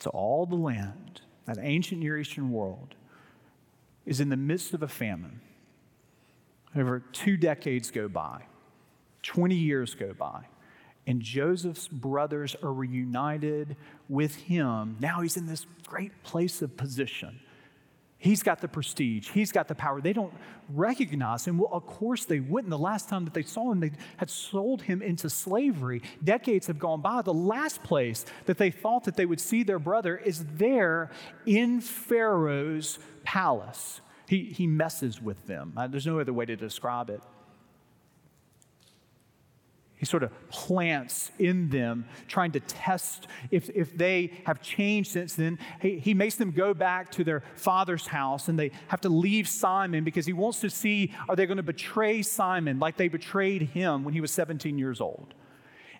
So 0.00 0.10
all 0.10 0.46
the 0.46 0.56
land, 0.56 1.22
that 1.46 1.58
ancient 1.60 2.00
Near 2.00 2.18
Eastern 2.18 2.50
world, 2.50 2.94
is 4.04 4.20
in 4.20 4.28
the 4.28 4.36
midst 4.36 4.74
of 4.74 4.82
a 4.82 4.88
famine. 4.88 5.40
Over 6.74 7.00
two 7.12 7.36
decades 7.36 7.90
go 7.90 8.08
by, 8.08 8.44
20 9.22 9.54
years 9.54 9.94
go 9.94 10.14
by, 10.14 10.44
and 11.06 11.20
Joseph's 11.20 11.88
brothers 11.88 12.56
are 12.62 12.72
reunited 12.72 13.76
with 14.08 14.34
him. 14.34 14.96
Now 15.00 15.20
he's 15.20 15.36
in 15.36 15.46
this 15.46 15.66
great 15.86 16.22
place 16.22 16.62
of 16.62 16.76
position. 16.76 17.40
He's 18.22 18.44
got 18.44 18.60
the 18.60 18.68
prestige. 18.68 19.30
He's 19.30 19.50
got 19.50 19.66
the 19.66 19.74
power. 19.74 20.00
They 20.00 20.12
don't 20.12 20.32
recognize 20.68 21.44
him. 21.44 21.58
Well, 21.58 21.70
of 21.72 21.84
course 21.86 22.24
they 22.24 22.38
wouldn't. 22.38 22.70
The 22.70 22.78
last 22.78 23.08
time 23.08 23.24
that 23.24 23.34
they 23.34 23.42
saw 23.42 23.72
him, 23.72 23.80
they 23.80 23.90
had 24.16 24.30
sold 24.30 24.82
him 24.82 25.02
into 25.02 25.28
slavery. 25.28 26.02
Decades 26.22 26.68
have 26.68 26.78
gone 26.78 27.00
by. 27.00 27.22
The 27.22 27.34
last 27.34 27.82
place 27.82 28.24
that 28.46 28.58
they 28.58 28.70
thought 28.70 29.02
that 29.04 29.16
they 29.16 29.26
would 29.26 29.40
see 29.40 29.64
their 29.64 29.80
brother 29.80 30.16
is 30.16 30.44
there 30.54 31.10
in 31.46 31.80
Pharaoh's 31.80 33.00
palace. 33.24 34.00
He, 34.32 34.44
he 34.44 34.66
messes 34.66 35.20
with 35.20 35.46
them. 35.46 35.74
Uh, 35.76 35.88
there's 35.88 36.06
no 36.06 36.18
other 36.18 36.32
way 36.32 36.46
to 36.46 36.56
describe 36.56 37.10
it. 37.10 37.20
He 39.94 40.06
sort 40.06 40.22
of 40.22 40.30
plants 40.48 41.30
in 41.38 41.68
them, 41.68 42.06
trying 42.28 42.52
to 42.52 42.60
test 42.60 43.26
if, 43.50 43.68
if 43.74 43.94
they 43.94 44.32
have 44.46 44.62
changed 44.62 45.10
since 45.10 45.34
then. 45.34 45.58
He, 45.82 45.98
he 45.98 46.14
makes 46.14 46.36
them 46.36 46.50
go 46.50 46.72
back 46.72 47.10
to 47.12 47.24
their 47.24 47.42
father's 47.56 48.06
house 48.06 48.48
and 48.48 48.58
they 48.58 48.70
have 48.88 49.02
to 49.02 49.10
leave 49.10 49.46
Simeon 49.46 50.02
because 50.02 50.24
he 50.24 50.32
wants 50.32 50.60
to 50.60 50.70
see 50.70 51.14
are 51.28 51.36
they 51.36 51.44
going 51.44 51.58
to 51.58 51.62
betray 51.62 52.22
Simeon 52.22 52.78
like 52.78 52.96
they 52.96 53.08
betrayed 53.08 53.60
him 53.60 54.02
when 54.02 54.14
he 54.14 54.22
was 54.22 54.30
17 54.30 54.78
years 54.78 55.02
old. 55.02 55.34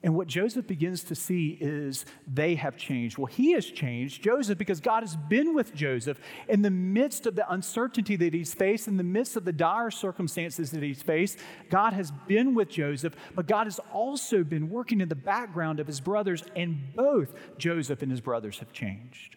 And 0.05 0.17
what 0.17 0.27
Joseph 0.27 0.67
begins 0.67 1.05
to 1.05 1.15
see 1.15 1.57
is 1.61 2.05
they 2.27 2.57
have 2.57 2.77
changed. 2.77 3.19
Well, 3.19 3.27
he 3.27 3.53
has 3.53 3.65
changed, 3.65 4.23
Joseph, 4.23 4.59
because 4.59 4.81
God 4.81 5.03
has 5.05 5.15
been 5.15 5.55
with 5.55 5.75
Joseph 5.75 6.19
in 6.49 6.63
the 6.63 6.71
midst 6.71 7.27
of 7.27 7.37
the 7.37 7.49
uncertainty 7.53 8.17
that 8.17 8.35
he's 8.35 8.53
faced, 8.53 8.89
in 8.89 8.97
the 8.97 9.05
midst 9.05 9.37
of 9.37 9.45
the 9.45 9.53
dire 9.53 9.93
circumstances 9.93 10.73
that 10.73 10.83
he's 10.83 11.03
faced. 11.03 11.39
God 11.71 11.93
has 11.93 12.11
been 12.27 12.55
with 12.55 12.69
Joseph, 12.69 13.15
but 13.37 13.47
God 13.47 13.67
has 13.67 13.79
also 13.93 14.43
been 14.43 14.69
working 14.69 15.01
in 15.01 15.09
the 15.09 15.15
background 15.15 15.79
of 15.79 15.87
his 15.87 16.01
brothers, 16.01 16.43
and 16.57 16.95
both 16.97 17.35
Joseph 17.57 18.03
and 18.03 18.11
his 18.11 18.21
brothers 18.21 18.59
have 18.59 18.73
changed 18.73 19.37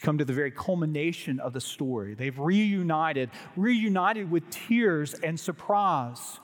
come 0.00 0.16
to 0.16 0.24
the 0.24 0.32
very 0.32 0.52
culmination 0.52 1.40
of 1.40 1.52
the 1.52 1.60
story. 1.60 2.14
They've 2.14 2.38
reunited, 2.38 3.30
reunited 3.56 4.30
with 4.30 4.48
tears 4.48 5.14
and 5.14 5.38
surprise. 5.38 6.38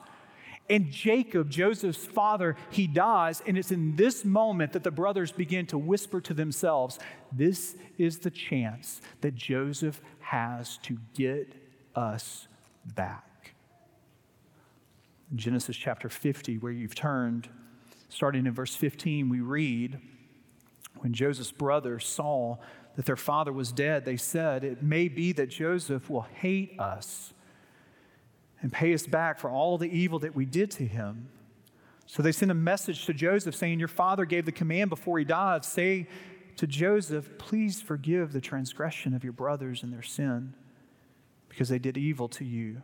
And 0.69 0.91
Jacob, 0.91 1.49
Joseph's 1.49 2.05
father, 2.05 2.55
he 2.71 2.87
dies. 2.87 3.41
And 3.45 3.57
it's 3.57 3.71
in 3.71 3.95
this 3.95 4.25
moment 4.25 4.73
that 4.73 4.83
the 4.83 4.91
brothers 4.91 5.31
begin 5.31 5.67
to 5.67 5.77
whisper 5.77 6.19
to 6.21 6.33
themselves 6.33 6.97
this 7.31 7.75
is 7.97 8.19
the 8.19 8.31
chance 8.31 9.01
that 9.21 9.35
Joseph 9.35 10.01
has 10.19 10.77
to 10.83 10.97
get 11.13 11.53
us 11.95 12.47
back. 12.95 13.53
In 15.31 15.37
Genesis 15.37 15.75
chapter 15.75 16.09
50, 16.09 16.57
where 16.57 16.71
you've 16.71 16.95
turned, 16.95 17.47
starting 18.09 18.45
in 18.45 18.53
verse 18.53 18.75
15, 18.75 19.29
we 19.29 19.41
read 19.41 19.99
when 20.97 21.13
Joseph's 21.13 21.51
brothers 21.51 22.07
saw 22.07 22.57
that 22.95 23.05
their 23.05 23.17
father 23.17 23.51
was 23.51 23.71
dead, 23.71 24.05
they 24.05 24.17
said, 24.17 24.63
It 24.63 24.81
may 24.81 25.09
be 25.09 25.31
that 25.33 25.49
Joseph 25.49 26.09
will 26.09 26.27
hate 26.39 26.79
us 26.79 27.33
and 28.65 28.73
pay 28.73 28.95
us 28.95 29.05
back 29.05 29.37
for 29.37 29.47
all 29.47 29.77
the 29.77 29.95
evil 29.95 30.17
that 30.17 30.35
we 30.35 30.43
did 30.43 30.71
to 30.71 30.87
him. 30.87 31.27
So 32.07 32.23
they 32.23 32.31
sent 32.31 32.49
a 32.49 32.55
message 32.55 33.05
to 33.05 33.13
Joseph 33.13 33.53
saying, 33.55 33.77
Your 33.77 33.87
father 33.87 34.25
gave 34.25 34.45
the 34.45 34.51
command 34.51 34.89
before 34.89 35.19
he 35.19 35.23
died. 35.23 35.63
Say 35.63 36.07
to 36.55 36.65
Joseph, 36.65 37.37
Please 37.37 37.79
forgive 37.79 38.33
the 38.33 38.41
transgression 38.41 39.13
of 39.13 39.23
your 39.23 39.33
brothers 39.33 39.83
and 39.83 39.93
their 39.93 40.01
sin, 40.01 40.55
because 41.47 41.69
they 41.69 41.77
did 41.77 41.95
evil 41.95 42.27
to 42.29 42.43
you. 42.43 42.81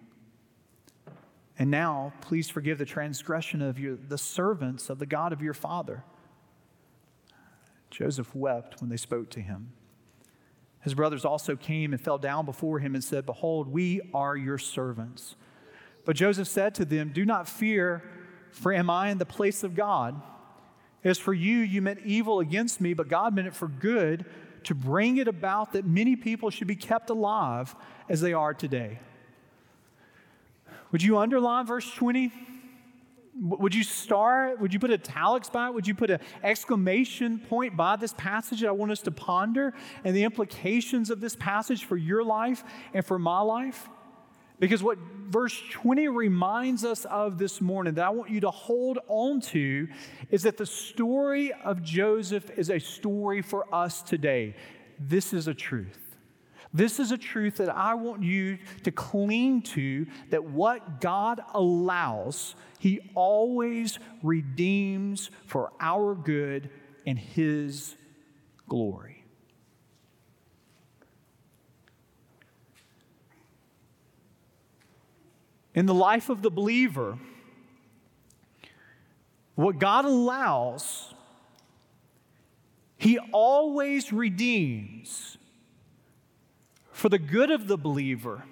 And 1.58 1.72
now, 1.72 2.14
please 2.22 2.48
forgive 2.48 2.78
the 2.78 2.86
transgression 2.86 3.64
of 3.64 3.80
your, 3.80 3.96
the 3.96 4.20
servants 4.20 4.88
of 4.88 5.00
the 5.00 5.08
God 5.08 5.34
of 5.34 5.42
your 5.42 5.56
father. 5.56 6.04
Joseph 7.90 8.36
wept 8.36 8.82
when 8.82 8.92
they 8.92 8.98
spoke 8.98 9.32
to 9.32 9.42
him. 9.42 9.72
His 10.82 10.94
brothers 10.94 11.26
also 11.26 11.56
came 11.56 11.92
and 11.92 12.00
fell 12.00 12.20
down 12.20 12.46
before 12.46 12.78
him 12.78 12.94
and 12.94 13.04
said, 13.04 13.26
Behold, 13.26 13.68
we 13.68 14.00
are 14.14 14.38
your 14.38 14.60
servants. 14.60 15.36
But 16.05 16.15
Joseph 16.15 16.48
said 16.48 16.75
to 16.75 16.86
them, 16.86 17.12
Do 17.13 17.25
not 17.25 17.48
fear, 17.48 18.03
for 18.51 18.74
am 18.74 18.89
I 18.89 19.10
in 19.10 19.17
the 19.17 19.25
place 19.25 19.63
of 19.63 19.75
God? 19.75 20.22
As 21.03 21.17
for 21.17 21.34
you, 21.34 21.58
you 21.58 21.81
meant 21.81 22.00
evil 22.05 22.39
against 22.39 22.79
me, 22.79 22.93
but 22.93 23.08
God 23.08 23.36
meant 23.36 23.48
it 23.48 23.55
for 23.55 23.67
good 23.67 24.25
to 24.65 24.75
bring 24.75 25.17
it 25.17 25.27
about 25.27 25.74
that 25.74 25.86
many 25.86 26.15
people 26.15 26.50
should 26.50 26.67
be 26.67 26.75
kept 26.75 27.10
alive 27.10 27.75
as 28.08 28.22
they 28.22 28.34
are 28.34 28.53
today. 28.53 29.00
Would 30.91 31.01
you 31.01 31.17
underline 31.17 31.65
verse 31.65 31.91
20? 31.93 32.31
Would 33.43 33.74
you 33.74 33.84
star 33.84 34.55
Would 34.58 34.74
you 34.74 34.79
put 34.79 34.91
italics 34.91 35.50
by 35.50 35.67
it? 35.67 35.74
Would 35.74 35.88
you 35.88 35.96
put 35.96 36.12
an 36.12 36.20
exclamation 36.43 37.39
point 37.39 37.75
by 37.75 37.96
this 37.96 38.13
passage 38.17 38.60
that 38.62 38.67
I 38.67 38.72
want 38.72 38.91
us 38.91 39.01
to 39.03 39.12
ponder 39.12 39.74
and 40.03 40.15
the 40.15 40.24
implications 40.24 41.10
of 41.10 41.22
this 41.22 41.36
passage 41.36 41.86
for 41.86 41.98
your 41.98 42.24
life 42.24 42.63
and 42.93 43.03
for 43.03 43.17
my 43.17 43.39
life? 43.39 43.89
Because 44.62 44.84
what 44.84 45.00
verse 45.27 45.60
20 45.72 46.08
reminds 46.10 46.86
us 46.86 47.06
of 47.06 47.39
this 47.39 47.62
morning 47.62 47.96
that 47.96 48.06
I 48.06 48.12
want 48.12 48.30
you 48.30 48.41
to 48.41 48.51
hold 48.51 49.00
on 49.08 49.41
to 49.41 49.88
is 50.30 50.44
that 50.44 50.58
the 50.58 50.68
story 50.68 51.51
of 51.51 51.82
Joseph 51.82 52.51
is 52.56 52.70
a 52.70 52.77
story 52.77 53.41
for 53.41 53.65
us 53.74 54.03
today. 54.03 54.56
This 55.00 55.34
is 55.34 55.48
a 55.48 55.56
truth. 55.56 56.15
This 56.72 57.00
is 57.00 57.12
a 57.12 57.18
truth 57.18 57.58
that 57.58 57.70
I 57.70 57.96
want 57.96 58.22
you 58.22 58.60
to 58.84 58.91
cling 58.91 59.63
to 59.63 60.06
that 60.30 60.44
what 60.44 61.01
God 61.01 61.41
allows, 61.56 62.53
He 62.77 63.00
always 63.15 63.98
redeems 64.22 65.32
for 65.48 65.72
our 65.80 66.13
good 66.13 66.70
and 67.08 67.18
His 67.18 67.96
glory. 68.70 69.21
In 75.74 75.86
the 75.86 75.94
life 75.94 76.30
of 76.30 76.42
the 76.42 76.51
believer, 76.51 77.18
what 79.56 79.80
God 79.80 80.06
allows, 80.06 81.13
He 82.98 83.20
always 83.32 84.12
redeems 84.12 85.38
for 86.92 87.10
the 87.10 87.20
good 87.20 87.51
of 87.51 87.68
the 87.68 87.78
believer 87.78 88.44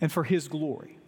and 0.00 0.10
for 0.10 0.24
His 0.24 0.48
glory. 0.48 0.98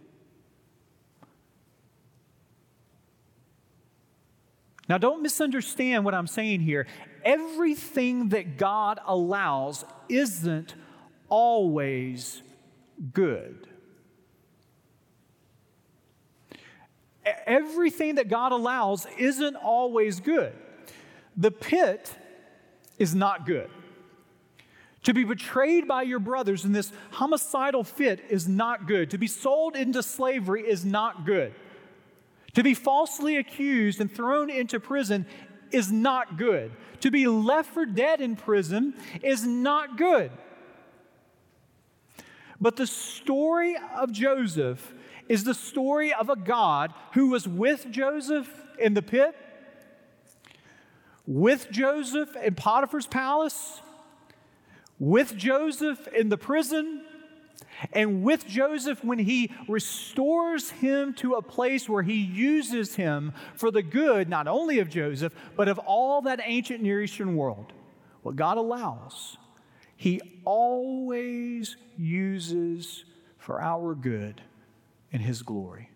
Now, 4.88 4.98
don't 4.98 5.22
misunderstand 5.22 6.04
what 6.04 6.14
I'm 6.14 6.26
saying 6.26 6.60
here. 6.60 6.88
Everything 7.24 8.30
that 8.30 8.56
God 8.56 8.98
allows 9.06 9.84
isn't 10.08 10.74
always 11.28 12.42
good. 13.12 13.69
Everything 17.46 18.16
that 18.16 18.28
God 18.28 18.52
allows 18.52 19.06
isn't 19.18 19.56
always 19.56 20.20
good. 20.20 20.52
The 21.36 21.50
pit 21.50 22.14
is 22.98 23.14
not 23.14 23.46
good. 23.46 23.70
To 25.04 25.14
be 25.14 25.24
betrayed 25.24 25.88
by 25.88 26.02
your 26.02 26.18
brothers 26.18 26.64
in 26.64 26.72
this 26.72 26.92
homicidal 27.10 27.84
fit 27.84 28.20
is 28.28 28.46
not 28.46 28.86
good. 28.86 29.10
To 29.10 29.18
be 29.18 29.26
sold 29.26 29.74
into 29.74 30.02
slavery 30.02 30.62
is 30.68 30.84
not 30.84 31.24
good. 31.24 31.54
To 32.54 32.62
be 32.62 32.74
falsely 32.74 33.36
accused 33.36 34.00
and 34.00 34.12
thrown 34.12 34.50
into 34.50 34.78
prison 34.78 35.26
is 35.70 35.90
not 35.90 36.36
good. 36.36 36.72
To 37.00 37.10
be 37.10 37.26
left 37.26 37.72
for 37.72 37.86
dead 37.86 38.20
in 38.20 38.36
prison 38.36 38.94
is 39.22 39.46
not 39.46 39.96
good. 39.96 40.30
But 42.60 42.76
the 42.76 42.86
story 42.86 43.76
of 43.96 44.12
Joseph 44.12 44.92
is 45.30 45.44
the 45.44 45.54
story 45.54 46.12
of 46.12 46.28
a 46.28 46.34
God 46.34 46.92
who 47.12 47.28
was 47.28 47.46
with 47.46 47.86
Joseph 47.92 48.52
in 48.80 48.94
the 48.94 49.00
pit, 49.00 49.32
with 51.24 51.70
Joseph 51.70 52.34
in 52.34 52.56
Potiphar's 52.56 53.06
palace, 53.06 53.80
with 54.98 55.36
Joseph 55.36 56.08
in 56.08 56.30
the 56.30 56.36
prison, 56.36 57.04
and 57.92 58.24
with 58.24 58.44
Joseph, 58.48 59.04
when 59.04 59.20
he 59.20 59.52
restores 59.68 60.70
him 60.70 61.14
to 61.14 61.34
a 61.34 61.42
place 61.42 61.88
where 61.88 62.02
he 62.02 62.16
uses 62.16 62.96
him 62.96 63.32
for 63.54 63.70
the 63.70 63.82
good, 63.82 64.28
not 64.28 64.48
only 64.48 64.80
of 64.80 64.90
Joseph, 64.90 65.32
but 65.54 65.68
of 65.68 65.78
all 65.78 66.22
that 66.22 66.40
ancient 66.42 66.82
Near 66.82 67.04
Eastern 67.04 67.36
world, 67.36 67.72
what 68.22 68.34
God 68.34 68.58
allows, 68.58 69.38
he 69.96 70.20
always 70.44 71.76
uses 71.96 73.04
for 73.38 73.62
our 73.62 73.94
good 73.94 74.42
and 75.12 75.22
his 75.22 75.42
glory. 75.42 75.90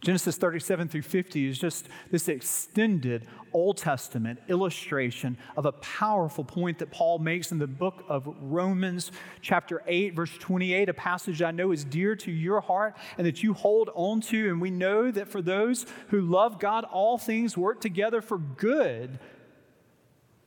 Genesis 0.00 0.36
37 0.36 0.88
through 0.88 1.02
50 1.02 1.48
is 1.48 1.58
just 1.58 1.88
this 2.12 2.28
extended 2.28 3.26
Old 3.52 3.78
Testament 3.78 4.38
illustration 4.48 5.36
of 5.56 5.66
a 5.66 5.72
powerful 5.72 6.44
point 6.44 6.78
that 6.78 6.92
Paul 6.92 7.18
makes 7.18 7.50
in 7.50 7.58
the 7.58 7.66
book 7.66 8.04
of 8.08 8.32
Romans, 8.40 9.10
chapter 9.40 9.82
8, 9.88 10.14
verse 10.14 10.30
28, 10.38 10.88
a 10.88 10.94
passage 10.94 11.42
I 11.42 11.50
know 11.50 11.72
is 11.72 11.84
dear 11.84 12.14
to 12.14 12.30
your 12.30 12.60
heart 12.60 12.96
and 13.16 13.26
that 13.26 13.42
you 13.42 13.54
hold 13.54 13.90
on 13.94 14.20
to. 14.22 14.48
And 14.48 14.60
we 14.60 14.70
know 14.70 15.10
that 15.10 15.26
for 15.26 15.42
those 15.42 15.84
who 16.08 16.20
love 16.20 16.60
God, 16.60 16.84
all 16.84 17.18
things 17.18 17.56
work 17.56 17.80
together 17.80 18.20
for 18.22 18.38
good. 18.38 19.18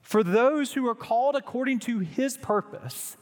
For 0.02 0.24
those 0.24 0.74
who 0.74 0.88
are 0.88 0.96
called 0.96 1.36
according 1.36 1.80
to 1.80 2.00
his 2.00 2.38
purpose. 2.38 3.18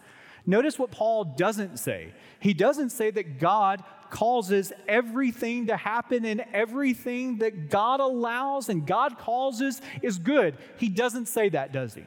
Notice 0.46 0.78
what 0.78 0.92
Paul 0.92 1.26
doesn't 1.26 1.78
say. 1.78 2.14
He 2.40 2.54
doesn't 2.54 2.90
say 2.90 3.10
that 3.12 3.40
God 3.40 3.84
causes 4.10 4.74
everything 4.88 5.68
to 5.68 5.78
happen 5.78 6.25
and 6.25 6.44
everything 6.54 7.38
that 7.39 7.70
God 7.70 8.00
allows 8.00 8.70
and 8.70 8.86
God 8.86 9.18
causes 9.18 9.82
is 10.01 10.18
good. 10.18 10.58
He 10.78 10.89
doesn't 10.89 11.28
say 11.28 11.50
that, 11.50 11.72
does 11.72 11.94
he? 11.94 12.04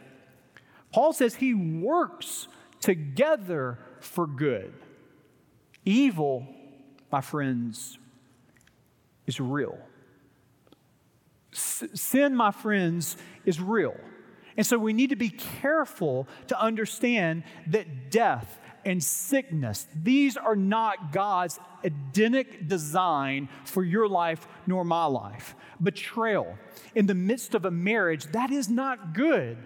Paul 0.93 1.13
says 1.13 1.35
he 1.35 1.55
works 1.55 2.49
together 2.81 3.79
for 4.01 4.27
good. 4.27 4.75
Evil, 5.85 6.47
my 7.11 7.21
friends, 7.21 7.99
is 9.27 9.41
real. 9.41 9.79
Sin, 11.53 12.35
my 12.35 12.51
friends, 12.51 13.17
is 13.45 13.61
real. 13.61 13.97
And 14.57 14.67
so 14.67 14.79
we 14.79 14.93
need 14.93 15.11
to 15.11 15.17
be 15.17 15.31
careful 15.31 16.29
to 16.49 16.61
understand 16.61 17.45
that 17.69 18.11
death 18.11 18.59
and 18.85 19.03
sickness. 19.03 19.87
These 19.95 20.37
are 20.37 20.57
not 20.57 21.13
God's 21.13 21.59
Edenic 21.85 22.69
design 22.69 23.49
for 23.65 23.85
your 23.85 24.09
life 24.09 24.47
nor 24.67 24.85
my 24.85 25.07
life. 25.07 25.55
Betrayal 25.83 26.57
in 26.95 27.07
the 27.07 27.15
midst 27.15 27.55
of 27.55 27.65
a 27.65 27.71
marriage, 27.71 28.27
that 28.33 28.51
is 28.51 28.69
not 28.69 29.15
good. 29.15 29.57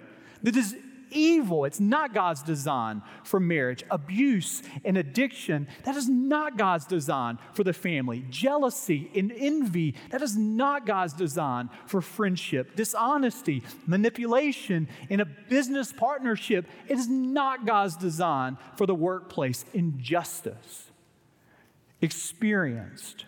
That 0.43 0.57
is 0.57 0.77
evil. 1.11 1.65
It's 1.65 1.81
not 1.81 2.15
God's 2.15 2.43
design 2.43 3.03
for 3.25 3.41
marriage. 3.41 3.85
Abuse 3.91 4.63
and 4.85 4.97
addiction, 4.97 5.69
that 5.85 5.97
is 5.97 6.09
not 6.09 6.59
God's 6.59 6.87
design 6.87 7.39
for 7.53 7.65
the 7.65 7.73
family. 7.73 8.25
Jealousy 8.31 9.11
and 9.15 9.33
envy, 9.33 9.95
that 10.11 10.23
is 10.23 10.37
not 10.37 10.87
God's 10.87 11.13
design 11.13 11.71
for 11.87 12.01
friendship. 12.01 12.77
Dishonesty, 12.77 13.63
manipulation 13.87 14.89
in 15.09 15.21
a 15.21 15.25
business 15.25 15.93
partnership, 15.93 16.67
it 16.89 16.99
is 16.99 17.09
not 17.09 17.67
God's 17.67 17.97
design 17.97 18.59
for 18.77 18.87
the 18.87 18.95
workplace. 18.95 19.65
Injustice 19.75 20.91
experienced 22.01 23.25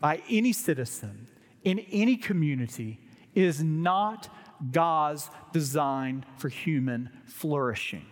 by 0.00 0.22
any 0.28 0.52
citizen 0.52 1.28
in 1.64 1.78
any 1.90 2.16
community 2.16 3.00
is 3.34 3.62
not 3.62 4.28
God's 4.70 5.30
design 5.52 6.24
for 6.36 6.48
human 6.48 7.10
flourishing. 7.26 8.06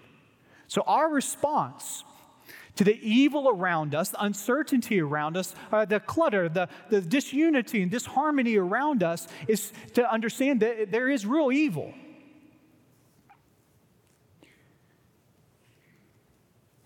So, 0.66 0.82
our 0.86 1.08
response 1.08 2.04
to 2.76 2.84
the 2.84 2.98
evil 3.06 3.48
around 3.48 3.94
us, 3.94 4.10
the 4.10 4.24
uncertainty 4.24 5.00
around 5.00 5.36
us, 5.36 5.54
uh, 5.72 5.84
the 5.84 6.00
clutter, 6.00 6.48
the, 6.48 6.68
the 6.88 7.00
disunity 7.00 7.82
and 7.82 7.90
disharmony 7.90 8.56
around 8.56 9.02
us 9.02 9.28
is 9.48 9.72
to 9.94 10.10
understand 10.10 10.60
that 10.60 10.90
there 10.90 11.08
is 11.08 11.26
real 11.26 11.52
evil. 11.52 11.92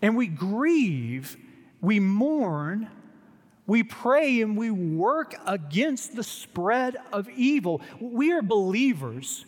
And 0.01 0.15
we 0.17 0.27
grieve, 0.27 1.37
we 1.81 1.99
mourn, 1.99 2.89
we 3.65 3.83
pray, 3.83 4.41
and 4.41 4.57
we 4.57 4.69
work 4.69 5.35
against 5.47 6.15
the 6.15 6.23
spread 6.23 6.97
of 7.11 7.29
evil. 7.29 7.81
We 7.99 8.31
are 8.31 8.41
believers 8.41 9.45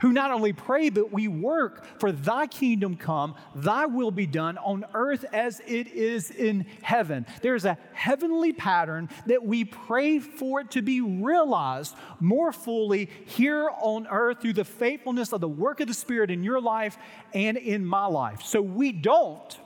who 0.00 0.12
not 0.12 0.30
only 0.30 0.52
pray, 0.52 0.90
but 0.90 1.12
we 1.12 1.28
work 1.28 1.84
for 1.98 2.10
thy 2.12 2.46
kingdom 2.46 2.96
come, 2.96 3.34
thy 3.54 3.86
will 3.86 4.10
be 4.10 4.26
done 4.26 4.58
on 4.58 4.84
earth 4.94 5.24
as 5.32 5.60
it 5.66 5.88
is 5.88 6.30
in 6.30 6.66
heaven. 6.82 7.26
There's 7.42 7.64
a 7.64 7.78
heavenly 7.92 8.52
pattern 8.52 9.08
that 9.26 9.44
we 9.44 9.64
pray 9.64 10.18
for 10.18 10.60
it 10.60 10.70
to 10.72 10.82
be 10.82 11.00
realized 11.00 11.94
more 12.18 12.52
fully 12.52 13.10
here 13.26 13.70
on 13.80 14.06
earth 14.06 14.40
through 14.40 14.54
the 14.54 14.64
faithfulness 14.64 15.32
of 15.32 15.40
the 15.40 15.48
work 15.48 15.80
of 15.80 15.88
the 15.88 15.94
Spirit 15.94 16.30
in 16.30 16.42
your 16.42 16.60
life 16.60 16.96
and 17.34 17.56
in 17.56 17.84
my 17.84 18.06
life. 18.06 18.42
So 18.42 18.62
we 18.62 18.92
don't. 18.92 19.58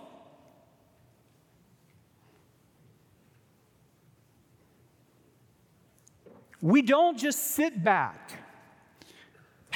We 6.60 6.80
don't 6.80 7.18
just 7.18 7.54
sit 7.54 7.84
back 7.84 8.43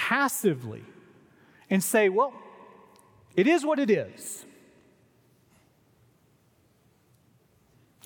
passively 0.08 0.82
and 1.68 1.84
say, 1.84 2.08
well, 2.08 2.32
it 3.36 3.46
is 3.46 3.62
what 3.62 3.78
it 3.78 3.90
is. 3.90 4.46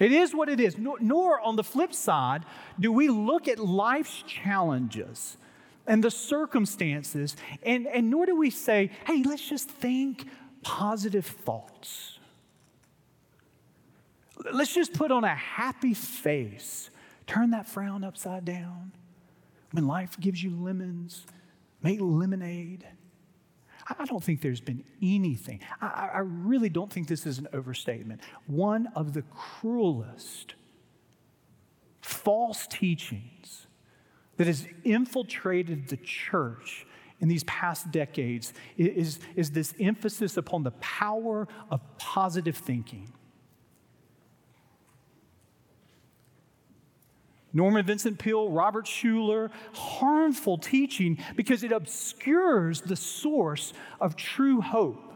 It 0.01 0.11
is 0.11 0.35
what 0.35 0.49
it 0.49 0.59
is. 0.59 0.77
Nor, 0.77 0.97
nor, 0.99 1.41
on 1.41 1.55
the 1.55 1.63
flip 1.63 1.95
side, 1.95 2.45
do 2.81 2.91
we 2.91 3.09
look 3.09 3.47
at 3.47 3.61
life's 3.61 4.25
challenges 4.27 5.37
and 5.87 6.03
the 6.03 6.11
circumstances, 6.11 7.37
and, 7.63 7.87
and 7.87 8.11
nor 8.11 8.27
do 8.27 8.35
we 8.35 8.51
say, 8.51 8.91
hey, 9.07 9.23
let's 9.25 9.49
just 9.49 9.71
think 9.71 10.27
positive 10.63 11.27
thoughts. 11.27 12.19
Let's 14.53 14.75
just 14.75 14.93
put 14.93 15.13
on 15.13 15.23
a 15.23 15.37
happy 15.37 15.95
face, 15.95 16.91
turn 17.29 17.51
that 17.51 17.69
frown 17.69 18.03
upside 18.03 18.45
down. 18.45 18.91
When 19.71 19.87
life 19.87 20.19
gives 20.19 20.43
you 20.43 20.51
lemons, 20.51 21.27
make 21.83 22.01
lemonade. 22.01 22.87
I 23.99 24.05
don't 24.05 24.23
think 24.23 24.41
there's 24.41 24.61
been 24.61 24.85
anything, 25.03 25.61
I, 25.81 26.11
I, 26.15 26.19
really 26.19 26.69
don't 26.69 26.93
think 26.93 27.09
this 27.09 27.27
is 27.27 27.39
an 27.39 27.49
overstatement. 27.53 28.21
One 28.47 28.89
of 28.95 29.13
the 29.13 29.23
cruelest 29.23 30.55
false 32.01 32.67
teachings 32.69 33.67
that 34.37 34.47
has 34.47 34.67
infiltrated 34.85 35.89
the 35.89 35.97
church 35.97 36.87
in 37.21 37.29
these 37.29 37.45
past 37.45 37.91
decades 37.91 38.53
is, 38.77 39.21
is 39.37 39.51
this 39.51 39.75
emphasis 39.81 40.37
upon 40.37 40.63
the 40.63 40.73
power 40.73 41.47
of 41.71 41.81
positive 41.99 42.57
thinking. 42.57 43.13
Norman 47.53 47.85
Vincent 47.85 48.19
Peale, 48.19 48.51
Robert 48.51 48.87
Schuller, 48.87 49.51
harmful 49.75 50.59
teaching 50.59 51.19
because 51.37 51.63
it 51.63 51.73
obscures 51.73 52.81
the 52.81 52.97
source 52.97 53.73
of 54.01 54.17
true 54.17 54.61
hope. 54.61 55.12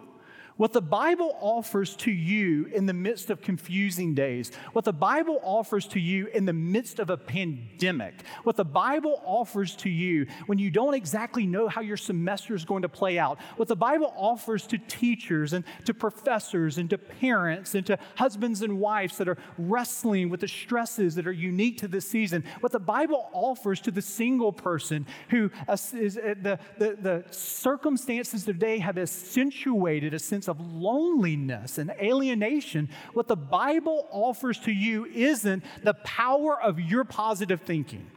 What 0.56 0.72
the 0.72 0.80
Bible 0.80 1.36
offers 1.40 1.94
to 1.96 2.10
you 2.10 2.64
in 2.72 2.86
the 2.86 2.94
midst 2.94 3.28
of 3.28 3.42
confusing 3.42 4.14
days, 4.14 4.52
what 4.72 4.86
the 4.86 4.92
Bible 4.92 5.38
offers 5.42 5.86
to 5.88 6.00
you 6.00 6.28
in 6.28 6.46
the 6.46 6.52
midst 6.54 6.98
of 6.98 7.10
a 7.10 7.16
pandemic, 7.16 8.14
what 8.42 8.56
the 8.56 8.64
Bible 8.64 9.20
offers 9.26 9.76
to 9.76 9.90
you 9.90 10.26
when 10.46 10.58
you 10.58 10.70
don't 10.70 10.94
exactly 10.94 11.46
know 11.46 11.68
how 11.68 11.82
your 11.82 11.98
semester 11.98 12.54
is 12.54 12.64
going 12.64 12.80
to 12.82 12.88
play 12.88 13.18
out, 13.18 13.38
what 13.56 13.68
the 13.68 13.76
Bible 13.76 14.14
offers 14.16 14.66
to 14.68 14.78
teachers 14.78 15.52
and 15.52 15.62
to 15.84 15.92
professors 15.92 16.78
and 16.78 16.88
to 16.88 16.96
parents 16.96 17.74
and 17.74 17.84
to 17.84 17.98
husbands 18.14 18.62
and 18.62 18.80
wives 18.80 19.18
that 19.18 19.28
are 19.28 19.38
wrestling 19.58 20.30
with 20.30 20.40
the 20.40 20.48
stresses 20.48 21.14
that 21.16 21.26
are 21.26 21.32
unique 21.32 21.76
to 21.78 21.88
this 21.88 22.08
season, 22.08 22.42
what 22.60 22.72
the 22.72 22.80
Bible 22.80 23.28
offers 23.34 23.78
to 23.82 23.90
the 23.90 24.00
single 24.00 24.54
person 24.54 25.06
who 25.28 25.50
is 25.68 26.14
the, 26.14 26.58
the, 26.78 26.96
the 26.98 27.24
circumstances 27.30 28.44
today 28.44 28.78
have 28.78 28.96
accentuated 28.96 30.14
a 30.14 30.18
sense 30.18 30.45
sense 30.46 30.48
of 30.48 30.74
loneliness 30.74 31.78
and 31.78 31.90
alienation, 32.00 32.88
what 33.12 33.28
the 33.28 33.36
Bible 33.36 34.06
offers 34.10 34.58
to 34.60 34.72
you 34.72 35.06
isn't 35.06 35.62
the 35.82 35.94
power 35.94 36.60
of 36.60 36.80
your 36.80 37.04
positive 37.04 37.60
thinking. 37.62 38.10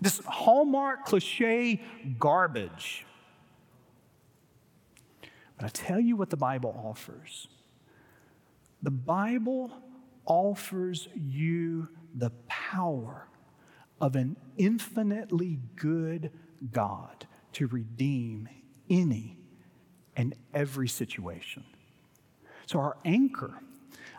This 0.00 0.20
hallmark 0.24 1.04
cliche 1.04 1.82
garbage. 2.18 3.04
But 5.56 5.66
I 5.66 5.68
tell 5.68 6.00
you 6.00 6.16
what 6.16 6.30
the 6.30 6.38
Bible 6.38 6.74
offers. 6.84 7.48
The 8.82 8.90
Bible 8.90 9.70
offers 10.24 11.08
you 11.14 11.88
the 12.14 12.30
power 12.48 13.26
of 14.00 14.16
an 14.16 14.36
infinitely 14.56 15.58
good 15.76 16.30
God 16.72 17.26
to 17.52 17.66
redeem 17.66 18.48
any 18.90 19.38
and 20.16 20.34
every 20.52 20.88
situation. 20.88 21.64
So, 22.66 22.78
our 22.78 22.96
anchor, 23.04 23.54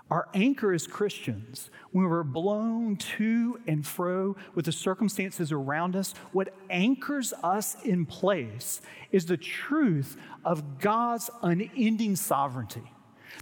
our 0.09 0.27
anchor 0.33 0.73
as 0.73 0.87
Christians, 0.87 1.69
when 1.91 2.05
we're 2.05 2.23
blown 2.23 2.97
to 3.17 3.59
and 3.67 3.85
fro 3.85 4.35
with 4.55 4.65
the 4.65 4.71
circumstances 4.71 5.51
around 5.51 5.95
us, 5.95 6.13
what 6.31 6.53
anchors 6.69 7.33
us 7.43 7.75
in 7.83 8.05
place 8.05 8.81
is 9.11 9.25
the 9.25 9.37
truth 9.37 10.17
of 10.43 10.79
God's 10.79 11.29
unending 11.43 12.15
sovereignty. 12.15 12.83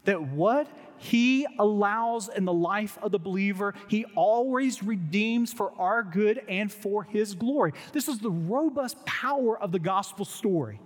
That 0.04 0.22
what 0.22 0.68
he 1.00 1.48
allows 1.58 2.28
in 2.28 2.46
the 2.46 2.54
life 2.54 2.98
of 3.02 3.12
the 3.12 3.20
believer, 3.20 3.74
He 3.88 4.06
always 4.16 4.84
redeems 4.84 5.52
for 5.52 5.72
our 5.80 6.04
good 6.04 6.44
and 6.48 6.72
for 6.72 7.04
His 7.04 7.34
glory. 7.34 7.74
This 7.94 8.08
is 8.08 8.20
the 8.20 8.30
robust 8.30 9.04
power 9.06 9.58
of 9.58 9.72
the 9.72 9.80
gospel 9.80 10.26
story. 10.26 10.80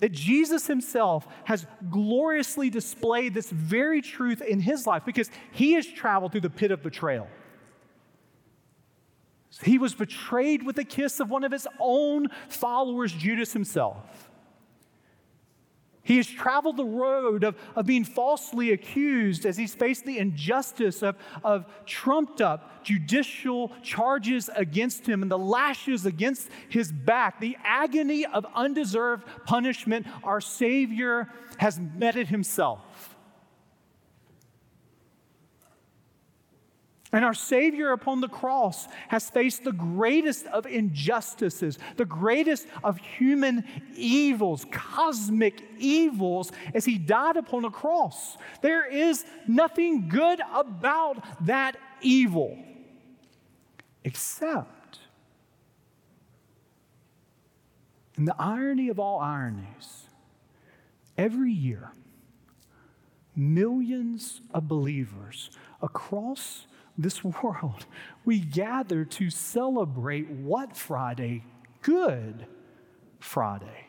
That 0.00 0.12
Jesus 0.12 0.66
himself 0.66 1.26
has 1.44 1.66
gloriously 1.90 2.68
displayed 2.68 3.32
this 3.32 3.50
very 3.50 4.02
truth 4.02 4.42
in 4.42 4.60
his 4.60 4.86
life 4.86 5.04
because 5.04 5.30
he 5.52 5.74
has 5.74 5.86
traveled 5.86 6.32
through 6.32 6.42
the 6.42 6.50
pit 6.50 6.70
of 6.70 6.82
betrayal. 6.82 7.28
He 9.62 9.78
was 9.78 9.94
betrayed 9.94 10.64
with 10.64 10.78
a 10.78 10.84
kiss 10.84 11.20
of 11.20 11.30
one 11.30 11.44
of 11.44 11.52
his 11.52 11.68
own 11.78 12.26
followers, 12.48 13.12
Judas 13.12 13.52
himself. 13.52 14.30
He 16.04 16.18
has 16.18 16.26
traveled 16.26 16.76
the 16.76 16.84
road 16.84 17.44
of, 17.44 17.56
of 17.74 17.86
being 17.86 18.04
falsely 18.04 18.72
accused 18.72 19.46
as 19.46 19.56
he's 19.56 19.74
faced 19.74 20.04
the 20.04 20.18
injustice 20.18 21.02
of, 21.02 21.16
of 21.42 21.64
trumped 21.86 22.42
up 22.42 22.84
judicial 22.84 23.72
charges 23.82 24.50
against 24.54 25.08
him 25.08 25.22
and 25.22 25.30
the 25.30 25.38
lashes 25.38 26.04
against 26.04 26.50
his 26.68 26.92
back, 26.92 27.40
the 27.40 27.56
agony 27.64 28.26
of 28.26 28.46
undeserved 28.54 29.24
punishment. 29.46 30.06
Our 30.22 30.42
Savior 30.42 31.30
has 31.56 31.80
met 31.80 32.16
it 32.16 32.28
himself. 32.28 33.13
And 37.14 37.24
our 37.24 37.32
Savior 37.32 37.92
upon 37.92 38.20
the 38.20 38.28
cross 38.28 38.88
has 39.06 39.30
faced 39.30 39.62
the 39.62 39.70
greatest 39.70 40.46
of 40.46 40.66
injustices, 40.66 41.78
the 41.96 42.04
greatest 42.04 42.66
of 42.82 42.98
human 42.98 43.62
evils, 43.94 44.66
cosmic 44.72 45.62
evils, 45.78 46.50
as 46.74 46.84
He 46.84 46.98
died 46.98 47.36
upon 47.36 47.62
the 47.62 47.70
cross. 47.70 48.36
There 48.62 48.84
is 48.84 49.24
nothing 49.46 50.08
good 50.08 50.40
about 50.52 51.22
that 51.46 51.76
evil, 52.02 52.58
except, 54.02 54.98
in 58.18 58.24
the 58.24 58.34
irony 58.40 58.88
of 58.88 58.98
all 58.98 59.20
ironies, 59.20 60.08
every 61.16 61.52
year, 61.52 61.92
millions 63.36 64.40
of 64.52 64.66
believers 64.66 65.52
across 65.80 66.66
this 66.96 67.22
world, 67.42 67.86
we 68.24 68.38
gather 68.38 69.04
to 69.04 69.30
celebrate 69.30 70.28
what 70.30 70.76
Friday? 70.76 71.44
Good 71.82 72.46
Friday. 73.18 73.88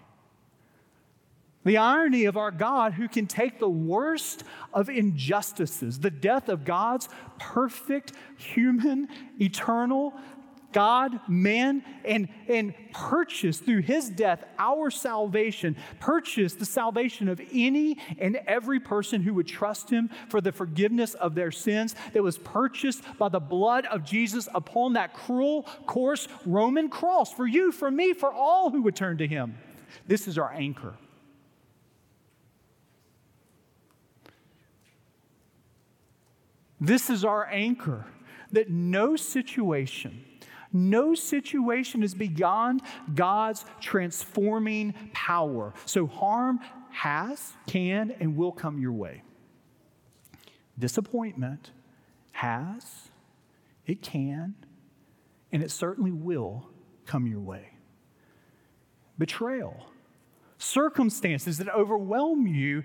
The 1.63 1.77
irony 1.77 2.25
of 2.25 2.37
our 2.37 2.51
God 2.51 2.93
who 2.93 3.07
can 3.07 3.25
take 3.25 3.57
the 3.59 3.69
worst 3.69 4.43
of 4.71 4.87
injustices, 4.87 5.99
the 5.99 6.11
death 6.11 6.47
of 6.47 6.63
God's 6.63 7.09
perfect, 7.39 8.11
human, 8.37 9.07
eternal, 9.41 10.13
God, 10.75 11.21
man, 11.29 11.85
and, 12.03 12.27
and 12.49 12.73
purchase 12.91 13.59
through 13.59 13.83
his 13.83 14.09
death 14.09 14.43
our 14.59 14.91
salvation, 14.91 15.77
purchase 16.01 16.53
the 16.53 16.65
salvation 16.65 17.29
of 17.29 17.39
any 17.53 17.97
and 18.19 18.35
every 18.45 18.81
person 18.81 19.21
who 19.21 19.33
would 19.35 19.47
trust 19.47 19.89
him 19.89 20.09
for 20.27 20.41
the 20.41 20.51
forgiveness 20.51 21.13
of 21.13 21.33
their 21.33 21.49
sins 21.49 21.95
that 22.11 22.21
was 22.21 22.37
purchased 22.39 23.03
by 23.17 23.29
the 23.29 23.39
blood 23.39 23.85
of 23.85 24.03
Jesus 24.03 24.49
upon 24.53 24.91
that 24.93 25.13
cruel, 25.13 25.63
coarse 25.85 26.27
Roman 26.45 26.89
cross 26.89 27.31
for 27.31 27.47
you, 27.47 27.71
for 27.71 27.89
me, 27.89 28.11
for 28.11 28.33
all 28.33 28.69
who 28.69 28.81
would 28.81 28.97
turn 28.97 29.17
to 29.19 29.27
him. 29.27 29.57
This 30.05 30.27
is 30.27 30.37
our 30.37 30.51
anchor. 30.51 30.95
This 36.81 37.09
is 37.09 37.23
our 37.23 37.45
anchor 37.45 38.05
that 38.51 38.69
no 38.69 39.15
situation, 39.15 40.25
no 40.75 41.15
situation 41.15 42.03
is 42.03 42.13
beyond 42.13 42.81
God's 43.13 43.65
transforming 43.79 44.93
power. 45.13 45.73
So 45.85 46.05
harm 46.05 46.59
has, 46.91 47.53
can, 47.65 48.13
and 48.19 48.35
will 48.35 48.51
come 48.51 48.79
your 48.79 48.91
way. 48.91 49.23
Disappointment 50.77 51.71
has, 52.33 53.09
it 53.85 54.01
can, 54.01 54.55
and 55.51 55.63
it 55.63 55.71
certainly 55.71 56.11
will 56.11 56.69
come 57.05 57.25
your 57.27 57.39
way. 57.39 57.69
Betrayal, 59.17 59.87
circumstances 60.57 61.57
that 61.59 61.69
overwhelm 61.69 62.47
you, 62.47 62.83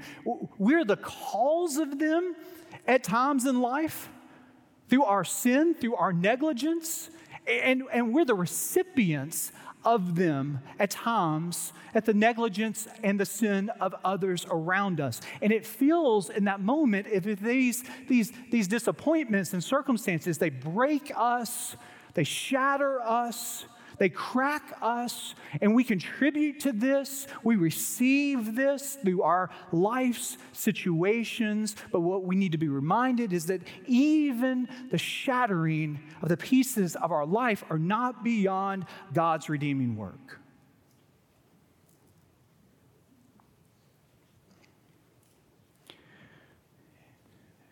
we're 0.59 0.85
the 0.85 0.97
cause 0.97 1.77
of 1.77 1.99
them 1.99 2.37
at 2.87 3.03
times 3.03 3.47
in 3.47 3.61
life 3.61 4.09
through 4.89 5.05
our 5.05 5.25
sin, 5.25 5.75
through 5.75 5.97
our 5.97 6.13
negligence, 6.13 7.11
and, 7.51 7.83
and 7.93 8.15
we're 8.15 8.25
the 8.25 8.35
recipients 8.35 9.53
of 9.85 10.15
them 10.15 10.61
at 10.79 10.91
times 10.91 11.73
at 11.95 12.05
the 12.05 12.15
negligence 12.15 12.87
and 13.03 13.19
the 13.19 13.27
sin 13.27 13.71
of 13.81 13.95
others 14.05 14.47
around 14.51 15.01
us. 15.01 15.21
And 15.41 15.53
it 15.53 15.65
feels 15.67 16.31
in 16.31 16.45
that 16.45 16.61
moment, 16.61 17.07
if 17.11 17.25
these, 17.41 17.85
these, 18.09 18.33
these 18.51 18.69
disappointments 18.69 19.53
and 19.53 19.65
circumstances, 19.65 20.39
they 20.39 20.51
break 20.51 21.11
us, 21.17 21.77
they 22.15 22.25
shatter 22.25 23.01
us, 23.01 23.65
they 24.01 24.09
crack 24.09 24.79
us, 24.81 25.35
and 25.61 25.75
we 25.75 25.85
contribute 25.85 26.61
to 26.61 26.73
this. 26.73 27.27
We 27.45 27.57
receive 27.57 28.57
this 28.57 28.95
through 28.95 29.21
our 29.21 29.51
life's 29.73 30.39
situations. 30.53 31.77
But 31.93 32.01
what 32.01 32.25
we 32.25 32.35
need 32.35 32.53
to 32.53 32.59
be 32.59 32.69
reminded 32.69 33.35
is 33.35 33.45
that 33.47 33.61
even 33.87 34.71
the 34.91 34.97
shattering 34.97 36.01
of 36.23 36.31
the 36.31 36.39
pieces 36.39 36.97
of 36.97 37.13
our 37.13 37.27
life 37.27 37.63
are 37.69 37.79
not 37.79 38.25
beyond 38.25 38.87
God's 39.13 39.51
redeeming 39.51 39.99
work. 39.99 40.41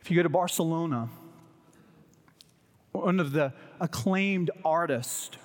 If 0.03 0.11
you 0.11 0.17
go 0.19 0.23
to 0.23 0.29
Barcelona, 0.29 1.09
one 2.93 3.19
of 3.19 3.33
the 3.33 3.55
acclaimed 3.81 4.51
artists 4.63 5.39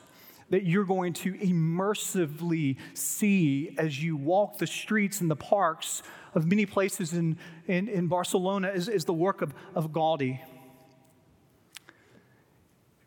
that 0.53 0.67
you're 0.67 0.85
going 0.85 1.13
to 1.13 1.33
immersively 1.33 2.77
see 2.93 3.73
as 3.79 4.03
you 4.03 4.15
walk 4.15 4.59
the 4.59 4.67
streets 4.67 5.19
and 5.19 5.31
the 5.31 5.35
parks 5.35 6.03
of 6.35 6.45
many 6.45 6.63
places 6.63 7.11
in, 7.13 7.35
in, 7.65 7.87
in 7.87 8.07
Barcelona 8.07 8.67
is, 8.69 8.87
is 8.87 9.03
the 9.03 9.13
work 9.13 9.41
of, 9.41 9.51
of 9.73 9.89
Gaudi. 9.89 10.39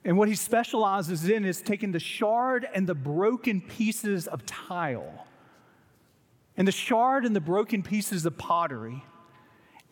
And 0.04 0.18
what 0.18 0.26
he 0.26 0.34
specializes 0.34 1.28
in 1.28 1.44
is 1.44 1.62
taking 1.62 1.92
the 1.92 2.00
shard 2.00 2.66
and 2.74 2.84
the 2.84 2.96
broken 2.96 3.60
pieces 3.60 4.26
of 4.26 4.44
tile 4.44 5.24
and 6.56 6.66
the 6.66 6.72
shard 6.72 7.24
and 7.24 7.36
the 7.36 7.40
broken 7.40 7.84
pieces 7.84 8.26
of 8.26 8.36
pottery. 8.36 9.04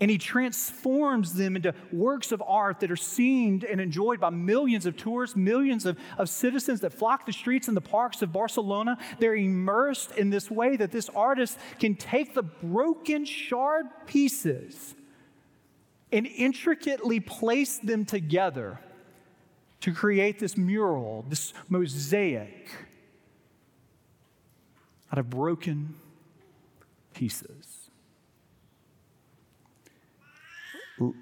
And 0.01 0.11
he 0.11 0.19
transforms 0.19 1.35
them 1.35 1.55
into 1.55 1.73
works 1.93 2.33
of 2.33 2.43
art 2.45 2.81
that 2.81 2.91
are 2.91 2.97
seen 2.97 3.63
and 3.71 3.81
enjoyed 3.81 4.21
by 4.21 4.31
millions 4.31 4.87
of 4.87 4.97
tourists, 4.97 5.37
millions 5.37 5.87
of, 5.87 5.97
of 6.19 6.29
citizens 6.29 6.81
that 6.81 6.93
flock 6.93 7.27
the 7.27 7.33
streets 7.33 7.69
and 7.69 7.77
the 7.77 7.81
parks 7.81 8.21
of 8.21 8.33
Barcelona. 8.33 8.99
They're 9.21 9.37
immersed 9.37 10.13
in 10.17 10.31
this 10.31 10.51
way 10.51 10.77
that 10.77 10.91
this 10.91 11.09
artist 11.11 11.59
can 11.79 11.95
take 11.95 12.35
the 12.35 12.43
broken 12.43 13.25
shard 13.25 13.87
pieces 14.07 14.95
and 16.11 16.27
intricately 16.27 17.21
place 17.21 17.79
them 17.79 18.05
together 18.05 18.81
to 19.81 19.93
create 19.93 20.39
this 20.39 20.57
mural, 20.57 21.25
this 21.29 21.53
mosaic 21.69 22.71
out 25.13 25.19
of 25.19 25.31
broken 25.31 25.95
pieces. 27.13 27.74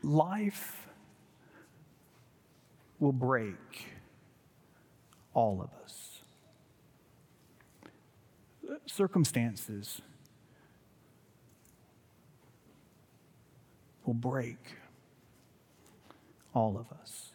Life 0.02 0.86
will 2.98 3.12
break 3.12 3.86
all 5.34 5.60
of 5.62 5.70
us. 5.82 6.20
Circumstances 8.86 10.02
will 14.04 14.14
break 14.14 14.58
all 16.54 16.76
of 16.78 16.86
us. 17.00 17.30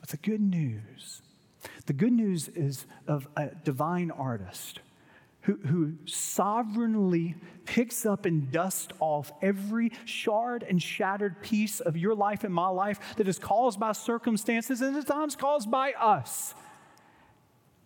But 0.00 0.10
the 0.10 0.16
good 0.18 0.40
news, 0.40 1.22
the 1.86 1.92
good 1.92 2.12
news 2.12 2.48
is 2.48 2.86
of 3.08 3.26
a 3.36 3.50
divine 3.64 4.10
artist 4.10 4.80
who, 5.46 5.54
who 5.64 5.92
sovereignly 6.06 7.36
picks 7.66 8.04
up 8.04 8.26
and 8.26 8.50
dusts 8.50 8.88
off 8.98 9.30
every 9.40 9.92
shard 10.04 10.64
and 10.64 10.82
shattered 10.82 11.40
piece 11.40 11.78
of 11.78 11.96
your 11.96 12.16
life 12.16 12.42
and 12.42 12.52
my 12.52 12.68
life 12.68 12.98
that 13.16 13.28
is 13.28 13.38
caused 13.38 13.78
by 13.78 13.92
circumstances 13.92 14.80
and 14.80 14.96
at 14.96 15.06
times 15.06 15.36
caused 15.36 15.70
by 15.70 15.92
us. 15.92 16.52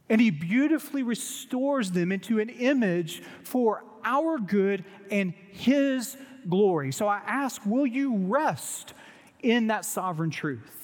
And 0.08 0.22
he 0.22 0.30
beautifully 0.30 1.02
restores 1.02 1.92
them 1.92 2.12
into 2.12 2.40
an 2.40 2.48
image 2.48 3.22
for 3.42 3.84
our 4.04 4.38
good 4.38 4.82
and 5.10 5.34
his 5.52 6.16
glory. 6.48 6.92
So 6.92 7.06
I 7.08 7.20
ask, 7.26 7.60
will 7.66 7.86
you 7.86 8.16
rest 8.16 8.94
in 9.42 9.66
that 9.66 9.84
sovereign 9.84 10.30
truth? 10.30 10.79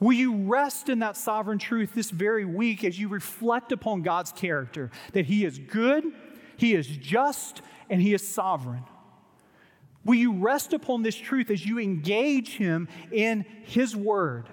Will 0.00 0.12
you 0.12 0.44
rest 0.44 0.88
in 0.88 1.00
that 1.00 1.16
sovereign 1.16 1.58
truth 1.58 1.94
this 1.94 2.10
very 2.10 2.44
week 2.44 2.84
as 2.84 2.98
you 2.98 3.08
reflect 3.08 3.72
upon 3.72 4.02
God's 4.02 4.32
character 4.32 4.90
that 5.12 5.26
He 5.26 5.44
is 5.44 5.58
good, 5.58 6.04
He 6.56 6.74
is 6.74 6.86
just, 6.86 7.62
and 7.90 8.00
He 8.00 8.14
is 8.14 8.26
sovereign? 8.26 8.84
Will 10.04 10.14
you 10.14 10.34
rest 10.34 10.72
upon 10.72 11.02
this 11.02 11.16
truth 11.16 11.50
as 11.50 11.66
you 11.66 11.78
engage 11.78 12.56
Him 12.56 12.88
in 13.10 13.44
His 13.64 13.96
word 13.96 14.48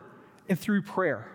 and 0.50 0.60
through 0.60 0.82
prayer? 0.82 1.30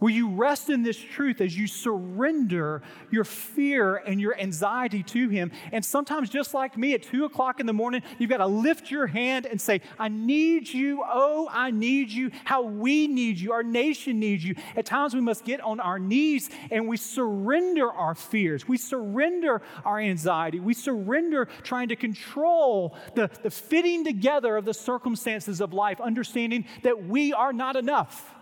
Will 0.00 0.10
you 0.10 0.30
rest 0.30 0.70
in 0.70 0.82
this 0.82 0.96
truth 0.96 1.42
as 1.42 1.56
you 1.56 1.66
surrender 1.66 2.82
your 3.10 3.24
fear 3.24 3.96
and 3.96 4.18
your 4.18 4.38
anxiety 4.38 5.02
to 5.02 5.28
Him? 5.28 5.52
And 5.72 5.84
sometimes, 5.84 6.30
just 6.30 6.54
like 6.54 6.78
me 6.78 6.94
at 6.94 7.02
two 7.02 7.26
o'clock 7.26 7.60
in 7.60 7.66
the 7.66 7.74
morning, 7.74 8.02
you've 8.18 8.30
got 8.30 8.38
to 8.38 8.46
lift 8.46 8.90
your 8.90 9.06
hand 9.06 9.44
and 9.44 9.60
say, 9.60 9.82
I 9.98 10.08
need 10.08 10.72
you. 10.72 11.04
Oh, 11.06 11.48
I 11.50 11.70
need 11.70 12.10
you. 12.10 12.30
How 12.44 12.62
we 12.62 13.08
need 13.08 13.38
you. 13.38 13.52
Our 13.52 13.62
nation 13.62 14.18
needs 14.18 14.42
you. 14.42 14.54
At 14.74 14.86
times, 14.86 15.14
we 15.14 15.20
must 15.20 15.44
get 15.44 15.60
on 15.60 15.80
our 15.80 15.98
knees 15.98 16.48
and 16.70 16.88
we 16.88 16.96
surrender 16.96 17.90
our 17.92 18.14
fears. 18.14 18.66
We 18.66 18.78
surrender 18.78 19.60
our 19.84 20.00
anxiety. 20.00 20.60
We 20.60 20.72
surrender 20.72 21.46
trying 21.62 21.88
to 21.88 21.96
control 21.96 22.96
the, 23.14 23.30
the 23.42 23.50
fitting 23.50 24.04
together 24.04 24.56
of 24.56 24.64
the 24.64 24.74
circumstances 24.74 25.60
of 25.60 25.74
life, 25.74 26.00
understanding 26.00 26.64
that 26.84 27.04
we 27.06 27.34
are 27.34 27.52
not 27.52 27.76
enough. 27.76 28.34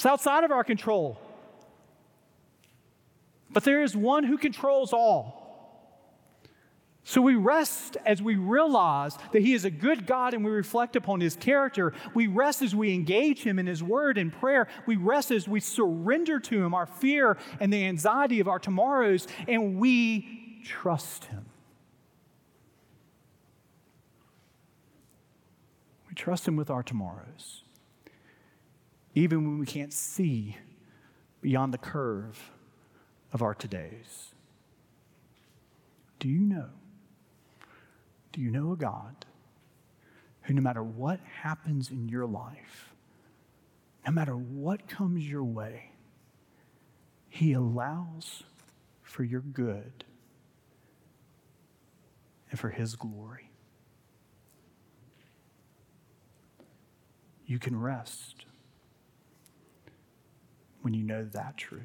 It's 0.00 0.06
outside 0.06 0.44
of 0.44 0.50
our 0.50 0.64
control. 0.64 1.20
But 3.50 3.64
there 3.64 3.82
is 3.82 3.94
one 3.94 4.24
who 4.24 4.38
controls 4.38 4.94
all. 4.94 5.84
So 7.04 7.20
we 7.20 7.34
rest 7.34 7.98
as 8.06 8.22
we 8.22 8.36
realize 8.36 9.18
that 9.32 9.42
He 9.42 9.52
is 9.52 9.66
a 9.66 9.70
good 9.70 10.06
God 10.06 10.32
and 10.32 10.42
we 10.42 10.50
reflect 10.50 10.96
upon 10.96 11.20
His 11.20 11.36
character. 11.36 11.92
We 12.14 12.28
rest 12.28 12.62
as 12.62 12.74
we 12.74 12.94
engage 12.94 13.42
Him 13.42 13.58
in 13.58 13.66
His 13.66 13.82
word 13.82 14.16
and 14.16 14.32
prayer. 14.32 14.68
We 14.86 14.96
rest 14.96 15.30
as 15.30 15.46
we 15.46 15.60
surrender 15.60 16.40
to 16.40 16.64
Him 16.64 16.72
our 16.72 16.86
fear 16.86 17.36
and 17.60 17.70
the 17.70 17.84
anxiety 17.84 18.40
of 18.40 18.48
our 18.48 18.58
tomorrows, 18.58 19.28
and 19.46 19.78
we 19.78 20.62
trust 20.64 21.26
Him. 21.26 21.44
We 26.08 26.14
trust 26.14 26.48
Him 26.48 26.56
with 26.56 26.70
our 26.70 26.82
tomorrows 26.82 27.64
even 29.14 29.44
when 29.44 29.58
we 29.58 29.66
can't 29.66 29.92
see 29.92 30.56
beyond 31.40 31.74
the 31.74 31.78
curve 31.78 32.50
of 33.32 33.42
our 33.42 33.54
todays. 33.54 34.28
Do 36.18 36.28
you 36.28 36.40
know? 36.40 36.68
Do 38.32 38.40
you 38.40 38.50
know 38.50 38.72
a 38.72 38.76
God 38.76 39.24
who, 40.42 40.54
no 40.54 40.62
matter 40.62 40.82
what 40.82 41.20
happens 41.42 41.90
in 41.90 42.08
your 42.08 42.26
life, 42.26 42.94
no 44.06 44.12
matter 44.12 44.36
what 44.36 44.88
comes 44.88 45.28
your 45.28 45.44
way, 45.44 45.90
He 47.28 47.52
allows 47.52 48.44
for 49.02 49.24
your 49.24 49.40
good 49.40 50.04
and 52.50 52.60
for 52.60 52.68
His 52.68 52.94
glory? 52.94 53.50
You 57.46 57.58
can 57.58 57.80
rest 57.80 58.44
when 60.82 60.94
you 60.94 61.02
know 61.02 61.24
that 61.24 61.56
truth. 61.56 61.82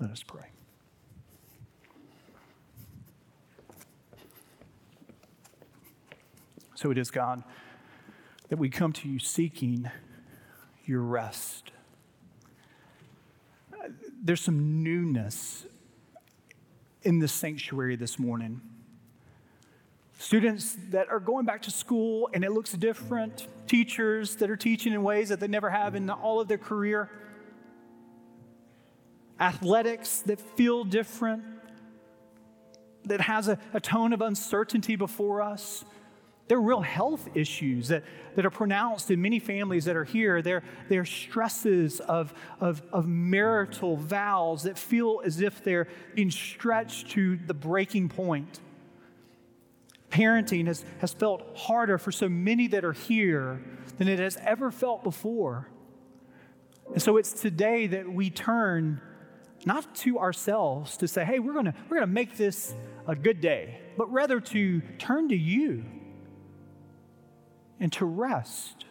Let 0.00 0.10
us 0.10 0.22
pray. 0.22 0.46
So 6.74 6.90
it 6.90 6.98
is, 6.98 7.10
God, 7.10 7.42
that 8.48 8.58
we 8.58 8.68
come 8.68 8.92
to 8.92 9.08
you 9.08 9.18
seeking 9.18 9.90
your 10.84 11.00
rest. 11.00 11.70
There's 14.22 14.40
some 14.40 14.82
newness 14.82 15.66
in 17.02 17.20
this 17.20 17.32
sanctuary 17.32 17.96
this 17.96 18.18
morning. 18.18 18.60
Students 20.24 20.78
that 20.88 21.10
are 21.10 21.20
going 21.20 21.44
back 21.44 21.60
to 21.62 21.70
school 21.70 22.30
and 22.32 22.44
it 22.44 22.50
looks 22.50 22.72
different. 22.72 23.46
Teachers 23.66 24.36
that 24.36 24.50
are 24.50 24.56
teaching 24.56 24.94
in 24.94 25.02
ways 25.02 25.28
that 25.28 25.38
they 25.38 25.48
never 25.48 25.68
have 25.68 25.94
in 25.94 26.08
all 26.08 26.40
of 26.40 26.48
their 26.48 26.56
career. 26.56 27.10
Athletics 29.38 30.20
that 30.20 30.40
feel 30.40 30.82
different, 30.82 31.44
that 33.04 33.20
has 33.20 33.48
a, 33.48 33.58
a 33.74 33.80
tone 33.80 34.14
of 34.14 34.22
uncertainty 34.22 34.96
before 34.96 35.42
us. 35.42 35.84
There 36.48 36.56
are 36.56 36.62
real 36.62 36.80
health 36.80 37.28
issues 37.34 37.88
that, 37.88 38.02
that 38.34 38.46
are 38.46 38.50
pronounced 38.50 39.10
in 39.10 39.20
many 39.20 39.38
families 39.38 39.84
that 39.84 39.94
are 39.94 40.04
here. 40.04 40.40
There, 40.40 40.62
there 40.88 41.02
are 41.02 41.04
stresses 41.04 42.00
of, 42.00 42.32
of, 42.60 42.82
of 42.92 43.06
marital 43.06 43.98
vows 43.98 44.62
that 44.62 44.78
feel 44.78 45.20
as 45.22 45.42
if 45.42 45.62
they're 45.62 45.86
being 46.14 46.30
stretched 46.30 47.10
to 47.10 47.36
the 47.36 47.52
breaking 47.52 48.08
point 48.08 48.60
parenting 50.14 50.66
has, 50.66 50.84
has 51.00 51.12
felt 51.12 51.42
harder 51.56 51.98
for 51.98 52.12
so 52.12 52.28
many 52.28 52.68
that 52.68 52.84
are 52.84 52.92
here 52.92 53.60
than 53.98 54.06
it 54.06 54.20
has 54.20 54.38
ever 54.42 54.70
felt 54.70 55.02
before. 55.02 55.68
And 56.92 57.02
so 57.02 57.16
it's 57.16 57.32
today 57.32 57.88
that 57.88 58.08
we 58.08 58.30
turn 58.30 59.00
not 59.66 59.92
to 59.96 60.18
ourselves 60.18 60.96
to 60.98 61.08
say, 61.08 61.24
hey, 61.24 61.40
we're 61.40 61.52
going 61.52 61.74
we're 61.88 61.96
going 61.96 62.08
to 62.08 62.14
make 62.14 62.36
this 62.36 62.74
a 63.08 63.16
good 63.16 63.40
day, 63.40 63.80
but 63.96 64.12
rather 64.12 64.38
to 64.38 64.80
turn 64.98 65.28
to 65.30 65.36
you 65.36 65.84
and 67.80 67.92
to 67.94 68.04
rest 68.04 68.84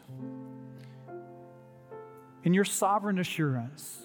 in 2.43 2.53
your 2.53 2.65
sovereign 2.65 3.19
assurance 3.19 4.02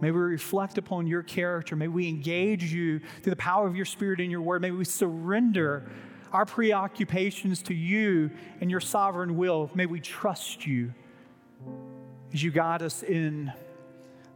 May 0.00 0.10
we 0.10 0.20
reflect 0.20 0.78
upon 0.78 1.06
your 1.06 1.22
character. 1.22 1.76
May 1.76 1.88
we 1.88 2.08
engage 2.08 2.72
you 2.72 3.00
through 3.22 3.30
the 3.30 3.36
power 3.36 3.66
of 3.66 3.76
your 3.76 3.84
spirit 3.84 4.20
and 4.20 4.30
your 4.30 4.40
word. 4.40 4.62
May 4.62 4.70
we 4.70 4.84
surrender 4.84 5.90
our 6.32 6.46
preoccupations 6.46 7.62
to 7.64 7.74
you 7.74 8.30
and 8.60 8.70
your 8.70 8.80
sovereign 8.80 9.36
will. 9.36 9.70
May 9.74 9.86
we 9.86 10.00
trust 10.00 10.66
you 10.66 10.94
as 12.32 12.42
you 12.42 12.50
guide 12.50 12.82
us 12.82 13.02
in 13.02 13.52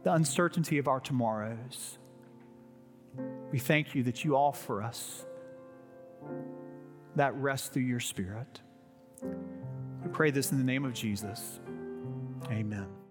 the 0.03 0.13
uncertainty 0.13 0.77
of 0.77 0.87
our 0.87 0.99
tomorrows. 0.99 1.97
We 3.51 3.59
thank 3.59 3.95
you 3.95 4.03
that 4.03 4.23
you 4.23 4.35
offer 4.35 4.81
us 4.81 5.25
that 7.15 7.33
rest 7.35 7.73
through 7.73 7.83
your 7.83 7.99
spirit. 7.99 8.61
We 9.23 10.09
pray 10.11 10.31
this 10.31 10.51
in 10.51 10.57
the 10.57 10.63
name 10.63 10.85
of 10.85 10.93
Jesus. 10.93 11.59
Amen. 12.51 13.04